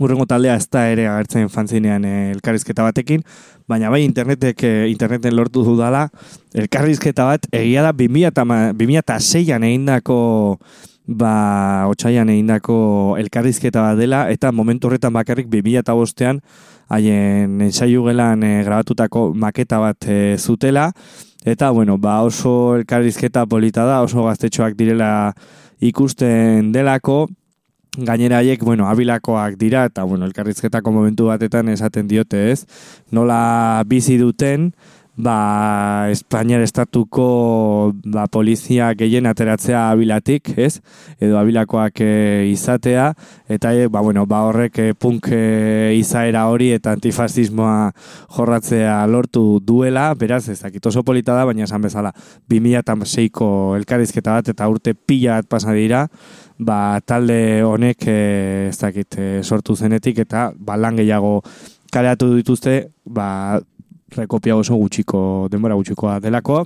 urrengo 0.00 0.26
taldea 0.26 0.56
ez 0.58 0.66
da 0.66 0.88
ere 0.90 1.06
agertzen 1.06 1.48
fantzinean 1.48 2.04
eh, 2.04 2.32
elkarrizketa 2.34 2.82
batekin, 2.82 3.22
baina 3.70 3.90
bai 3.94 4.02
internetek, 4.02 4.64
eh, 4.66 4.90
interneten 4.90 5.36
lortu 5.38 5.62
dudala, 5.62 6.08
elkarrizketa 6.52 7.24
bat 7.30 7.46
egia 7.54 7.86
da 7.86 7.92
2006an 7.94 9.62
egindako 9.62 10.58
ba, 11.06 11.86
otxaian 11.90 12.28
egindako 12.30 13.16
elkarrizketa 13.22 13.82
bat 13.86 13.98
dela, 13.98 14.26
eta 14.34 14.50
momentu 14.50 14.88
horretan 14.90 15.14
bakarrik 15.14 15.46
2005an 15.52 16.42
haien 16.92 17.60
ensaio 17.68 18.02
gelan 18.06 18.42
eh, 18.42 18.62
grabatutako 18.66 19.32
maketa 19.34 19.78
bat 19.82 20.08
eh, 20.08 20.36
zutela, 20.38 20.90
eta 21.44 21.70
bueno, 21.70 21.98
ba 21.98 22.20
oso 22.22 22.76
elkarrizketa 22.76 23.46
polita 23.46 23.84
da, 23.84 24.00
oso 24.02 24.24
gaztetxoak 24.24 24.76
direla 24.78 25.32
ikusten 25.82 26.70
delako, 26.72 27.26
gainera 27.98 28.38
haiek, 28.40 28.62
bueno, 28.64 28.86
abilakoak 28.88 29.58
dira, 29.60 29.84
eta 29.90 30.04
bueno, 30.04 30.24
elkarrizketako 30.30 30.92
momentu 30.94 31.28
batetan 31.28 31.68
esaten 31.68 32.08
diote 32.08 32.50
ez, 32.52 32.64
nola 33.10 33.82
bizi 33.86 34.16
duten, 34.20 34.70
ba, 35.16 36.08
Espainiar 36.10 36.62
estatuko 36.64 37.92
ba, 38.04 38.26
polizia 38.32 38.92
gehien 38.96 39.26
ateratzea 39.28 39.90
abilatik, 39.90 40.52
ez? 40.56 40.80
Edo 41.20 41.36
abilakoak 41.38 42.00
e, 42.00 42.12
izatea, 42.50 43.12
eta 43.52 43.74
e, 43.76 43.88
ba, 43.92 44.00
bueno, 44.00 44.24
ba, 44.26 44.42
horrek 44.48 44.78
e, 44.78 44.86
punk 44.94 45.28
e, 45.32 45.94
izaera 45.98 46.46
hori 46.48 46.72
eta 46.72 46.94
antifasismoa 46.96 47.92
jorratzea 48.36 49.02
lortu 49.06 49.60
duela, 49.60 50.08
beraz, 50.18 50.46
ez 50.48 50.60
dakit 50.62 50.86
oso 50.88 51.04
polita 51.04 51.36
da, 51.36 51.44
baina 51.48 51.68
esan 51.68 51.84
bezala, 51.84 52.14
2006ko 52.50 53.76
elkarizketa 53.80 54.38
bat 54.40 54.48
eta 54.54 54.68
urte 54.68 54.94
pila 54.94 55.42
bat 55.42 55.50
pasa 55.52 55.76
dira, 55.76 56.06
ba, 56.58 57.00
talde 57.04 57.62
honek 57.66 58.08
e, 58.08 58.18
ez 58.70 58.78
dakit 58.80 59.18
e, 59.18 59.28
sortu 59.42 59.76
zenetik 59.76 60.24
eta 60.24 60.50
ba, 60.56 60.78
lan 60.80 60.96
gehiago 60.96 61.40
kareatu 61.92 62.30
dituzte, 62.38 62.88
ba, 63.04 63.60
rekopia 64.16 64.56
oso 64.56 64.76
gutxiko, 64.76 65.48
denbora 65.50 65.76
gutxikoa 65.78 66.18
delako. 66.20 66.64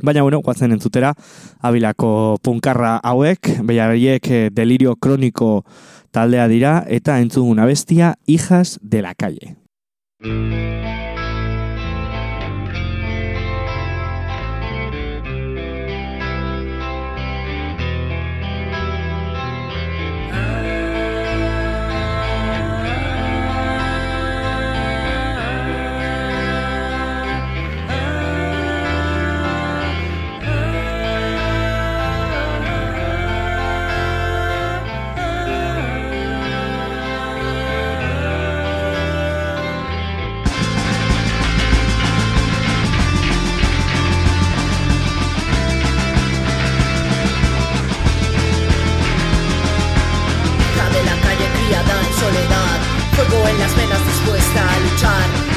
Baina, 0.00 0.22
bueno, 0.22 0.40
guatzen 0.40 0.72
entzutera, 0.72 1.12
abilako 1.60 2.38
punkarra 2.42 2.96
hauek, 3.04 3.50
behariek 3.68 4.30
eh, 4.30 4.48
delirio 4.50 4.96
kroniko 4.96 5.64
taldea 6.12 6.48
dira, 6.48 6.78
eta 6.88 7.18
entzuguna 7.20 7.66
bestia, 7.68 8.14
hijas 8.26 8.78
de 8.82 9.02
la 9.02 9.14
calle. 9.14 9.56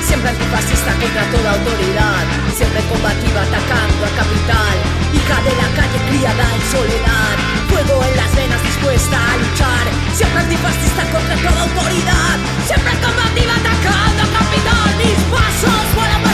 Siempre 0.06 0.30
antifascista 0.30 0.91
contra 1.01 1.24
toda 1.32 1.51
autoridad, 1.53 2.24
siempre 2.56 2.82
combativa 2.86 3.41
atacando 3.41 4.06
a 4.06 4.12
capital. 4.22 4.76
Hija 5.14 5.38
de 5.41 5.53
la 5.58 5.68
calle 5.74 5.99
criada 6.10 6.45
en 6.53 6.62
soledad, 6.70 7.36
fuego 7.70 8.03
en 8.06 8.16
las 8.16 8.36
venas 8.36 8.62
dispuesta 8.62 9.18
a 9.18 9.38
luchar, 9.38 9.86
siempre 10.14 10.41
antifascista 10.41 11.03
contra 11.10 11.36
toda 11.36 11.62
autoridad, 11.64 12.36
siempre 12.68 12.93
combativa 13.01 13.53
atacando 13.58 14.22
a 14.22 14.30
capital. 14.38 14.89
Mis 15.01 15.20
pasos 15.34 15.84
vuelan 15.95 16.22
más 16.22 16.24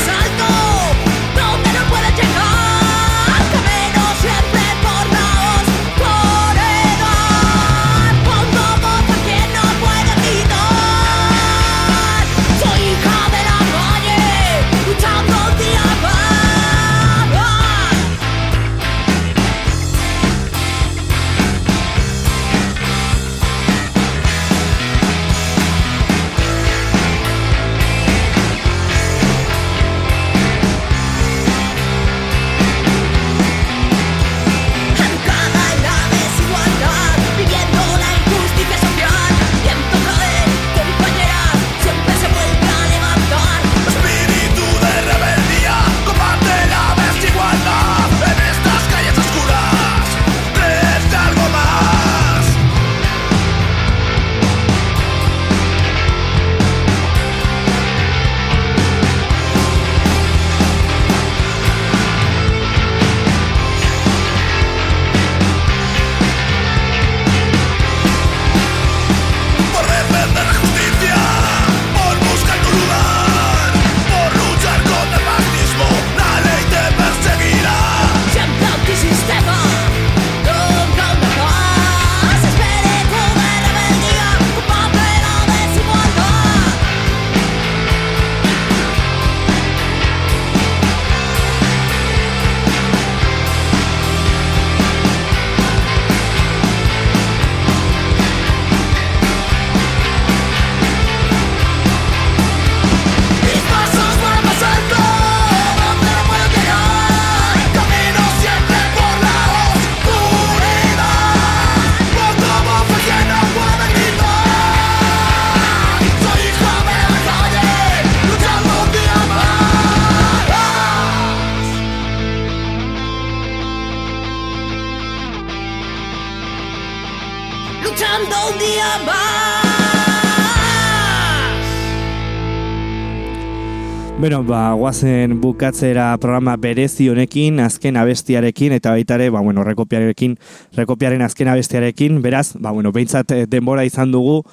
Bueno, 134.22 134.44
ba, 134.44 134.74
guazen 134.74 135.40
bukatzera 135.42 136.16
programa 136.22 136.54
berezi 136.62 137.08
honekin, 137.10 137.58
azken 137.60 137.96
abestiarekin, 137.98 138.76
eta 138.76 138.92
baita 138.94 139.16
ere, 139.18 139.32
ba, 139.34 139.40
bueno, 139.42 139.64
rekopiarekin, 139.66 140.36
rekopiaren 140.78 141.24
azken 141.26 141.50
abestiarekin, 141.50 142.20
beraz, 142.22 142.52
ba, 142.54 142.70
bueno, 142.70 142.92
behintzat 142.94 143.34
eh, 143.34 143.48
denbora 143.50 143.82
izan 143.82 144.12
dugu, 144.14 144.44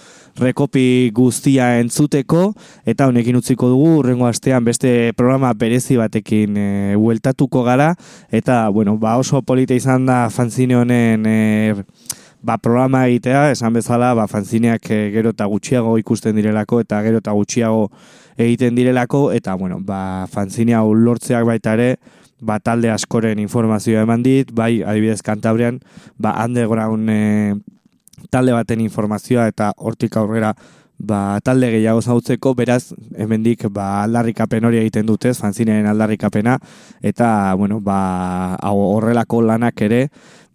rekopi 0.40 1.10
guztia 1.12 1.74
entzuteko, 1.82 2.54
eta 2.88 3.10
honekin 3.12 3.36
utziko 3.36 3.68
dugu, 3.68 3.98
urrengo 3.98 4.24
astean 4.30 4.64
beste 4.64 5.12
programa 5.20 5.52
berezi 5.52 6.00
batekin 6.00 6.56
e, 6.56 6.68
hueltatuko 6.96 7.66
gara, 7.68 7.90
eta, 8.32 8.70
bueno, 8.72 8.96
ba, 8.96 9.18
oso 9.20 9.42
polita 9.44 9.76
izan 9.76 10.08
da 10.08 10.30
fanzine 10.32 10.80
honen 10.80 11.28
e, 11.28 11.38
ba, 12.42 12.58
programa 12.58 13.06
egitea, 13.08 13.50
esan 13.52 13.74
bezala, 13.74 14.12
ba, 14.14 14.28
fanzineak 14.30 14.90
e, 14.90 15.00
gero 15.14 15.32
eta 15.34 15.46
gutxiago 15.50 15.96
ikusten 15.98 16.36
direlako, 16.38 16.80
eta 16.84 17.00
gero 17.06 17.22
eta 17.22 17.34
gutxiago 17.36 17.88
egiten 18.38 18.78
direlako, 18.78 19.28
eta, 19.34 19.54
bueno, 19.58 19.80
ba, 19.80 20.26
fanzine 20.30 20.76
hau 20.78 20.92
lortzeak 20.94 21.46
baita 21.48 21.74
ere, 21.78 21.96
ba, 22.40 22.60
talde 22.62 22.90
askoren 22.94 23.38
informazioa 23.42 24.06
eman 24.06 24.22
dit, 24.22 24.52
bai, 24.54 24.82
adibidez 24.82 25.22
kantabrian, 25.26 25.80
ba, 26.18 26.36
underground 26.44 27.10
e, 27.10 27.20
talde 28.30 28.54
baten 28.54 28.82
informazioa, 28.84 29.48
eta 29.50 29.72
hortik 29.76 30.16
aurrera, 30.16 30.54
ba, 30.98 31.38
talde 31.44 31.70
gehiago 31.70 32.02
zautzeko, 32.02 32.54
beraz, 32.58 32.92
hemendik 33.16 33.68
ba, 33.70 34.02
aldarrikapen 34.02 34.66
hori 34.66 34.80
egiten 34.82 35.06
dutez, 35.06 35.36
fanzineen 35.38 35.86
aldarrikapena, 35.86 36.58
eta, 37.00 37.54
bueno, 37.54 37.80
ba, 37.80 38.58
horrelako 38.66 39.42
lanak 39.46 39.80
ere, 39.86 40.08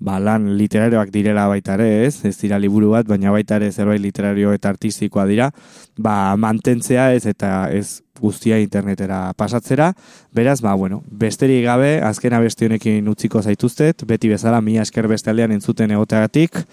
ba, 0.04 0.20
lan 0.20 0.52
literarioak 0.60 1.12
direla 1.14 1.48
baita 1.48 1.78
ere, 1.80 2.06
ez? 2.06 2.26
Ez 2.28 2.36
dira 2.42 2.60
liburu 2.60 2.92
bat, 2.92 3.08
baina 3.08 3.32
baita 3.32 3.56
ere 3.56 3.72
zerbait 3.72 4.02
literario 4.04 4.52
eta 4.54 4.74
artistikoa 4.74 5.26
dira, 5.30 5.52
ba, 5.98 6.36
mantentzea 6.36 7.14
ez 7.16 7.26
eta 7.30 7.70
ez 7.72 8.02
guztia 8.20 8.60
internetera 8.60 9.32
pasatzera, 9.40 9.94
beraz, 10.36 10.60
ba, 10.62 10.74
bueno, 10.76 11.02
besterik 11.08 11.64
gabe, 11.66 11.96
azkena 12.04 12.42
beste 12.44 12.68
honekin 12.68 13.08
utziko 13.08 13.42
zaituztet, 13.42 14.04
beti 14.08 14.30
bezala, 14.32 14.60
mi 14.62 14.78
esker 14.78 15.08
beste 15.08 15.32
aldean 15.32 15.56
entzuten 15.56 15.96
egoteagatik, 15.96 16.66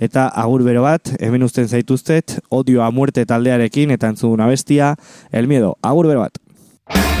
eta 0.00 0.28
agur 0.28 0.64
bero 0.66 0.82
bat, 0.86 1.14
hemen 1.20 1.42
uzten 1.46 1.68
zaituztet, 1.68 2.38
odio 2.48 2.82
a 2.84 2.90
muerte 2.90 3.26
taldearekin, 3.26 3.90
eta 3.90 4.12
entzun 4.12 4.44
bestia, 4.48 4.94
el 5.32 5.48
miedo, 5.48 5.76
agur 5.82 6.06
bero 6.06 6.20
bat. 6.20 7.15